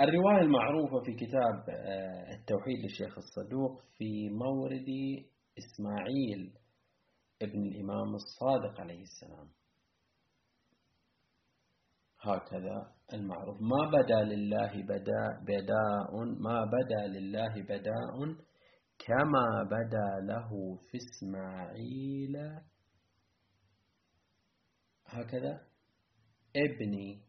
الرواية 0.00 0.40
المعروفة 0.42 1.00
في 1.04 1.14
كتاب 1.14 1.64
آه، 1.68 2.34
التوحيد 2.34 2.78
للشيخ 2.82 3.18
الصدوق 3.18 3.82
في 3.98 4.28
مورد 4.28 4.88
إسماعيل 5.58 6.52
ابن 7.42 7.62
الإمام 7.62 8.14
الصادق 8.14 8.80
عليه 8.80 9.02
السلام. 9.02 9.48
هكذا 12.20 12.92
المعروف. 13.14 13.60
ما 13.60 13.90
بدا 13.90 14.22
لله 14.34 14.82
بداء 14.82 15.40
بداء 15.42 16.24
ما 16.40 16.64
بدا 16.64 17.18
لله 17.18 17.62
بداء 17.62 18.44
كما 18.98 19.46
بدا 19.64 20.26
له 20.32 20.76
في 20.90 20.98
إسماعيل 20.98 22.36
هكذا. 25.06 25.60
ابني 26.56 27.22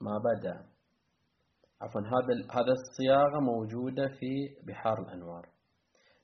ما 0.00 0.18
بدا. 0.18 0.70
عفوا 1.82 2.00
هذا 2.00 2.34
هذا 2.50 2.72
الصياغة 2.72 3.40
موجودة 3.40 4.08
في 4.08 4.56
بحار 4.66 5.02
الأنوار. 5.02 5.48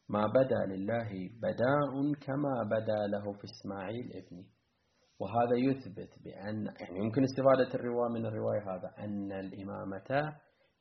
ما 0.09 0.27
بدا 0.27 0.75
لله 0.75 1.11
بداء 1.43 2.13
كما 2.21 2.63
بدا 2.71 3.07
له 3.07 3.33
في 3.33 3.45
إسماعيل 3.45 4.13
ابني. 4.13 4.57
وهذا 5.21 5.57
يثبت 5.57 6.23
بأن 6.25 6.67
يعني 6.81 6.99
يمكن 6.99 7.23
استفادة 7.25 7.75
الرواية 7.75 8.13
من 8.13 8.27
الرواية 8.27 8.63
هذا 8.63 8.95
أن 8.99 9.33
الإمامة 9.33 10.37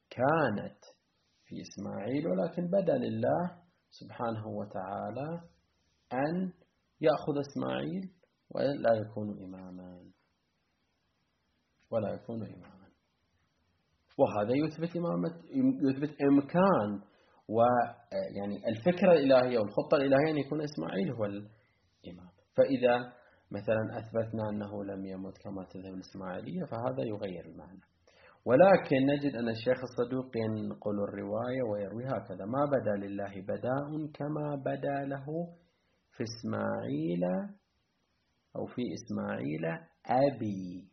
كانت 0.10 0.80
في 1.46 1.56
إسماعيل 1.62 2.28
ولكن 2.28 2.68
بدا 2.68 2.98
لله 2.98 3.62
سبحانه 3.90 4.48
وتعالى 4.48 5.42
أن 6.14 6.54
يأخذ 7.06 7.36
إسماعيل 7.40 8.04
ولا 8.56 8.94
يكون 9.02 9.44
إماما. 9.44 10.12
ولا 11.92 12.14
يكون 12.14 12.46
إماما. 12.46 12.86
وهذا 14.18 14.54
يثبت 14.66 14.98
إمامة 14.98 15.30
يثبت 15.90 16.22
إمكان 16.22 16.90
ويعني 17.50 18.68
الفكرة 18.68 19.12
الإلهية 19.12 19.60
والخطة 19.60 19.96
الإلهية 19.98 20.32
أن 20.32 20.38
يكون 20.38 20.62
إسماعيل 20.62 21.12
هو 21.12 21.26
الإمام. 21.26 22.32
فإذا 22.58 23.14
مثلا 23.52 23.84
أثبتنا 24.00 24.50
أنه 24.50 24.84
لم 24.84 25.06
يمت 25.06 25.38
كما 25.38 25.64
تذهب 25.72 25.94
الإسماعيلية 25.94 26.66
فهذا 26.66 27.04
يغير 27.04 27.46
المعنى. 27.46 27.82
ولكن 28.46 28.96
نجد 29.06 29.36
أن 29.36 29.50
الشيخ 29.50 29.80
الصدوق 29.84 30.32
ينقل 30.38 30.98
الرواية 31.10 31.64
ويروي 31.72 32.06
هكذا. 32.06 32.46
ما 32.46 32.66
بدا 32.66 33.08
لله 33.08 33.42
بداء 33.42 34.12
كما 34.14 34.56
بدا 34.56 34.98
له 35.06 35.26
في 36.18 36.24
إسماعيل 36.24 37.24
أو 38.56 38.66
في 38.66 38.82
إسماعيل 38.94 39.66
أبي. 40.06 40.88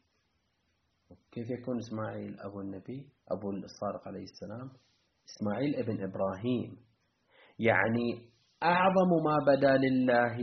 كيف 1.33 1.51
يكون 1.51 1.79
إسماعيل 1.79 2.41
أبو 2.41 2.61
النبي؟ 2.61 3.09
أبو 3.31 3.51
الصادق 3.51 4.09
عليه 4.09 4.23
السلام. 4.23 4.71
إسماعيل 5.29 5.77
ابن 5.77 6.03
إبراهيم. 6.09 6.77
يعني 7.59 8.33
أعظم 8.63 9.11
ما 9.25 9.37
بدا 9.47 9.77
لله 9.77 10.37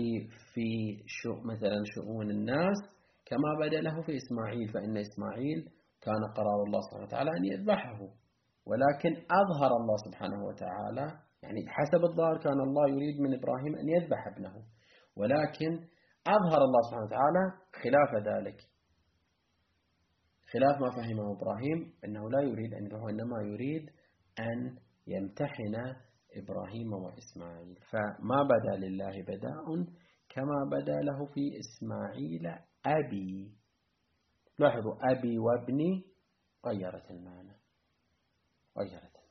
في 0.53 0.67
شو 1.07 1.33
مثلا 1.33 1.83
شؤون 1.95 2.31
الناس 2.31 2.77
كما 3.25 3.49
بدا 3.61 3.81
له 3.81 4.01
في 4.01 4.17
إسماعيل 4.17 4.67
فإن 4.73 4.97
إسماعيل 4.97 5.69
كان 6.01 6.23
قرار 6.37 6.63
الله 6.67 6.79
سبحانه 6.81 7.05
وتعالى 7.05 7.29
أن 7.37 7.45
يذبحه. 7.45 7.99
ولكن 8.65 9.11
أظهر 9.41 9.71
الله 9.81 9.95
سبحانه 10.05 10.45
وتعالى 10.45 11.28
يعني 11.43 11.69
حسب 11.69 12.03
الظاهر 12.05 12.37
كان 12.37 12.59
الله 12.59 12.89
يريد 12.89 13.19
من 13.21 13.33
إبراهيم 13.33 13.75
أن 13.75 13.89
يذبح 13.89 14.27
ابنه. 14.27 14.53
ولكن 15.15 15.71
أظهر 16.27 16.61
الله 16.61 16.81
سبحانه 16.89 17.05
وتعالى 17.05 17.43
خلاف 17.83 18.27
ذلك. 18.27 18.59
خلاف 20.51 20.81
ما 20.81 20.89
فهمه 20.89 21.31
إبراهيم 21.37 21.93
أنه 22.05 22.29
لا 22.29 22.41
يريد 22.41 22.73
أن 22.73 22.85
يذبحه 22.85 23.09
إنما 23.09 23.41
يريد 23.41 23.89
أن 24.39 24.77
يمتحن 25.07 25.75
إبراهيم 26.35 26.93
وإسماعيل. 26.93 27.79
فما 27.91 28.43
بدا 28.43 28.87
لله 28.87 29.23
بداء 29.23 29.65
كما 30.29 30.65
بدا 30.71 31.01
له 31.01 31.25
في 31.25 31.59
إسماعيل 31.59 32.47
أبي. 32.85 33.51
لاحظوا 34.59 34.95
أبي 35.11 35.39
وابني 35.39 36.03
غيرت 36.65 37.11
المعنى. 37.11 37.55
غيرت 38.77 38.93
المعنى 38.93 39.29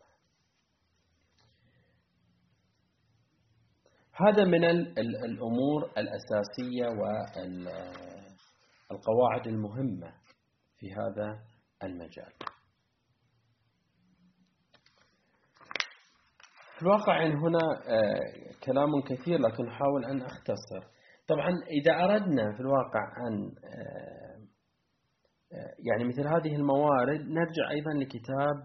هذا 4.21 4.45
من 4.45 4.64
الأمور 5.25 5.85
الأساسية 5.99 6.87
والقواعد 8.91 9.47
المهمة 9.47 10.12
في 10.79 10.93
هذا 10.93 11.41
المجال. 11.83 12.33
في 16.77 16.83
الواقع 16.83 17.27
هنا 17.27 17.59
آه، 17.89 18.21
كلام 18.64 19.01
كثير 19.09 19.39
لكن 19.39 19.69
أحاول 19.69 20.05
أن 20.05 20.23
أختصر. 20.23 20.89
طبعا 21.29 21.51
إذا 21.71 21.93
أردنا 22.05 22.53
في 22.53 22.61
الواقع 22.61 23.05
أن 23.29 23.53
آه، 23.64 24.39
آه، 25.53 25.75
يعني 25.79 26.05
مثل 26.05 26.27
هذه 26.29 26.57
الموارد 26.57 27.21
نرجع 27.21 27.71
أيضا 27.71 27.91
لكتاب 27.93 28.64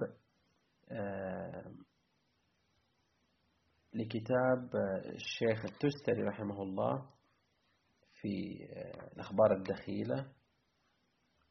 لكتاب 3.96 4.70
الشيخ 5.16 5.66
التستري 5.66 6.22
رحمه 6.22 6.62
الله 6.62 7.06
في 8.22 8.58
الأخبار 9.14 9.54
الدخيلة. 9.58 10.32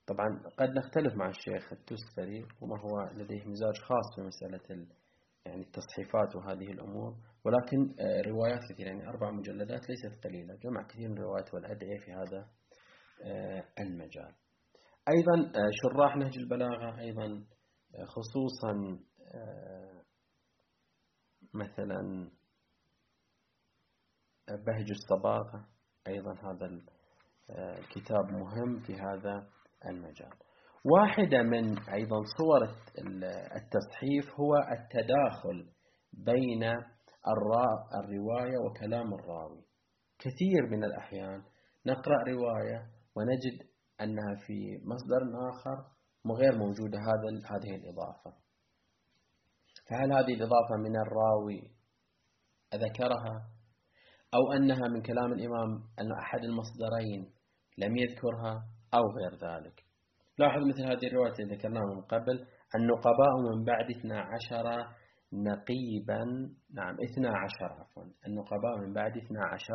طبعا 0.07 0.43
قد 0.59 0.68
نختلف 0.70 1.14
مع 1.14 1.28
الشيخ 1.28 1.72
التستري 1.72 2.47
وما 2.61 2.80
هو 2.80 3.11
لديه 3.14 3.45
مزاج 3.45 3.76
خاص 3.78 4.14
في 4.16 4.22
مسألة 4.22 4.86
يعني 5.47 5.62
التصحيفات 5.62 6.36
وهذه 6.36 6.72
الأمور. 6.72 7.14
ولكن 7.45 7.95
آه، 8.01 8.22
روايات 8.28 8.61
كثيرة 8.72 8.88
يعني 8.88 9.09
أربع 9.09 9.30
مجلدات 9.30 9.80
ليست 9.88 10.24
قليلة. 10.24 10.55
جمع 10.55 10.82
كثير 10.82 11.09
من 11.09 11.18
الروايات 11.18 11.55
والأدعية 11.55 11.99
في 11.99 12.12
هذا 12.12 12.47
آه، 13.24 13.64
المجال. 13.80 14.32
أيضا 15.09 15.49
آه، 15.49 15.70
شراح 15.82 16.16
نهج 16.16 16.38
البلاغة 16.38 17.01
أيضا 17.01 17.45
خصوصا 18.07 18.99
مثلا 21.55 22.30
بهج 24.50 24.90
الصباغة 24.90 25.68
أيضا 26.09 26.32
هذا 26.32 26.80
الكتاب 27.78 28.24
مهم 28.30 28.80
في 28.80 28.92
هذا 28.94 29.48
المجال. 29.86 30.32
واحدة 30.84 31.42
من 31.42 31.78
أيضا 31.78 32.22
صور 32.38 32.62
التصحيف 33.57 34.40
هو 34.40 34.57
التداخل 34.57 35.70
بين 36.12 36.62
الرواية 37.98 38.59
وكلام 38.66 39.14
الراوي. 39.14 39.64
كثير 40.18 40.66
من 40.70 40.84
الأحيان 40.84 41.42
نقرأ 41.86 42.24
رواية 42.28 42.86
ونجد 43.16 43.68
أنها 44.00 44.34
في 44.46 44.78
مصدر 44.84 45.22
آخر 45.50 45.84
غير 46.36 46.59
موجودة 46.59 46.98
هذه 47.50 47.74
الإضافة. 47.74 48.41
فهل 49.90 50.12
هذه 50.12 50.34
الإضافة 50.34 50.76
من 50.84 50.96
الراوي 50.96 51.70
ذكرها 52.74 53.48
أو 54.34 54.52
أنها 54.52 54.88
من 54.88 55.02
كلام 55.02 55.32
الإمام 55.32 55.70
أن 56.00 56.12
أحد 56.12 56.40
المصدرين 56.44 57.32
لم 57.78 57.96
يذكرها 57.96 58.64
أو 58.94 59.02
غير 59.18 59.34
ذلك؟ 59.34 59.84
لاحظ 60.38 60.60
مثل 60.68 60.82
هذه 60.82 61.06
الرواية 61.06 61.30
التي 61.30 61.42
ذكرناها 61.42 61.84
من 61.94 62.02
قبل 62.02 62.46
النقباء 62.74 63.32
من 63.50 63.64
بعد 63.64 63.90
12 63.90 64.86
نقيبا 65.32 66.24
نعم 66.74 66.96
12 67.10 67.64
عفوا. 67.64 68.02
النقباء 68.26 68.78
من 68.86 68.92
بعد 68.92 69.16
12 69.16 69.74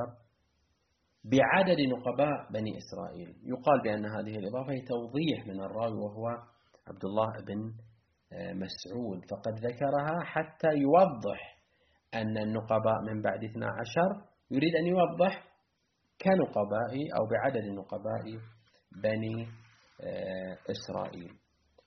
بعدد 1.23 1.77
نقباء 1.79 2.51
بني 2.51 2.77
إسرائيل. 2.77 3.29
يقال 3.43 3.81
بأن 3.83 4.05
هذه 4.05 4.35
الإضافة 4.37 4.71
هي 4.71 4.81
توضيح 4.81 5.47
من 5.47 5.61
الراوي 5.63 5.97
وهو 5.97 6.27
عبد 6.87 7.05
الله 7.05 7.31
بن 7.47 7.73
مسعود. 8.34 9.21
فقد 9.32 9.59
ذكرها 9.59 10.23
حتى 10.23 10.67
يوضح 10.67 11.57
أن 12.13 12.38
النقباء 12.38 13.01
من 13.07 13.21
بعد 13.21 13.43
12 13.43 14.01
يريد 14.51 14.75
أن 14.75 14.88
يوضح 14.88 15.47
كنقباء 16.21 16.93
أو 17.17 17.28
بعدد 17.28 17.65
نقباء 17.65 18.23
بني 19.03 19.47
آه، 20.01 20.57
إسرائيل. 20.71 21.32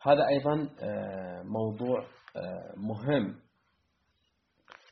هذا 0.02 0.28
أيضا 0.28 0.68
آه، 0.82 1.42
موضوع 1.42 2.00
آه، 2.36 2.74
مهم 2.76 3.40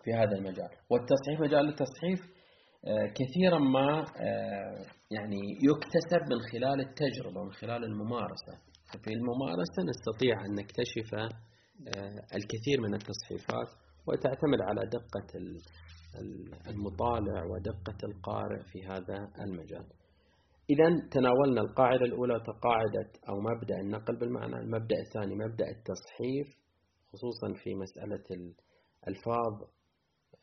في 0.04 0.12
هذا 0.14 0.36
المجال. 0.36 0.70
والتصحيف 0.90 1.40
مجال 1.40 1.68
التصحيف 1.68 2.38
كثيرا 3.14 3.58
ما 3.58 4.04
يعني 5.10 5.40
يكتسب 5.62 6.22
من 6.30 6.38
خلال 6.52 6.80
التجربة 6.80 7.44
من 7.44 7.52
خلال 7.52 7.84
الممارسة. 7.84 8.58
في 9.04 9.10
الممارسة 9.12 9.82
نستطيع 9.88 10.44
أن 10.46 10.54
نكتشف 10.54 11.14
الكثير 12.34 12.80
من 12.80 12.94
التصحيفات 12.94 13.68
وتعتمد 14.06 14.60
على 14.60 14.80
دقة 14.86 15.28
المطالع 16.68 17.44
ودقة 17.44 17.98
القارئ 18.04 18.62
في 18.62 18.86
هذا 18.86 19.28
المجال. 19.40 19.86
إذا 20.70 21.08
تناولنا 21.10 21.60
القاعدة 21.60 22.04
الأولى 22.04 22.34
قاعدة 22.62 23.10
أو 23.28 23.40
مبدأ 23.40 23.80
النقل 23.80 24.16
بالمعنى 24.16 24.56
المبدأ 24.56 24.96
الثاني 25.06 25.34
مبدأ 25.34 25.64
التصحيف 25.68 26.58
خصوصا 27.12 27.52
في 27.62 27.74
مسألة 27.74 28.24
الألفاظ 28.30 29.68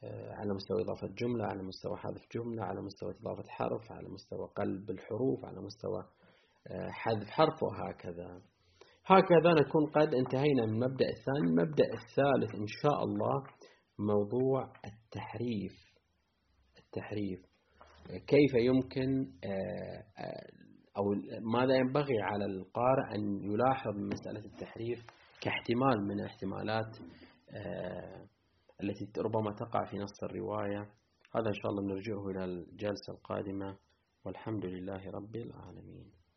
آه، 0.04 0.32
على 0.34 0.54
مستوى 0.54 0.82
إضافة 0.82 1.08
جملة 1.08 1.46
على 1.46 1.64
مستوى 1.64 1.98
حذف 1.98 2.22
جملة 2.36 2.64
على 2.64 2.82
مستوى 2.82 3.14
إضافة 3.22 3.50
حرف 3.50 3.92
على 3.92 4.10
مستوى 4.10 4.48
قلب 4.56 4.90
الحروف 4.90 5.46
على 5.46 5.62
مستوى 5.62 6.00
آه، 6.00 6.25
حذف 6.92 7.30
حرف 7.30 7.64
وهكذا. 7.64 8.42
هكذا 9.06 9.54
نكون 9.54 9.86
قد 9.86 10.16
انتهينا 10.16 10.66
من 10.66 10.74
المبدأ 10.74 11.06
الثاني. 11.06 11.40
المبدأ 11.48 11.86
الثالث 11.94 12.56
إن 12.56 12.68
شاء 12.68 13.04
الله 13.04 13.44
موضوع 14.00 14.74
التحريف. 14.86 15.76
التحريف. 16.78 17.40
كيف 18.28 18.54
يمكن 18.56 19.32
آه، 19.44 20.04
أو 20.98 21.04
ماذا 21.54 21.76
ينبغي 21.76 22.22
على 22.22 22.46
القارئ 22.46 23.16
أن 23.16 23.52
يلاحظ 23.52 23.96
من 23.98 24.08
مسألة 24.08 24.46
التحريف 24.46 25.00
كاحتمال 25.42 26.08
من 26.08 26.20
الاحتمالات 26.20 26.98
آه، 27.50 28.26
التي 28.84 29.22
ربما 29.22 29.52
تقع 29.60 29.86
في 29.86 29.98
نص 29.98 30.24
الرواية. 30.24 30.80
هذا 31.36 31.48
إن 31.48 31.54
شاء 31.54 31.72
الله 31.72 31.94
نرجعه 31.94 32.30
إلى 32.30 32.46
الجلسة 32.46 33.14
القادمة. 33.14 33.78
والحمد 34.26 34.66
لله 34.66 35.02
رب 35.12 35.36
العالمين. 35.36 36.25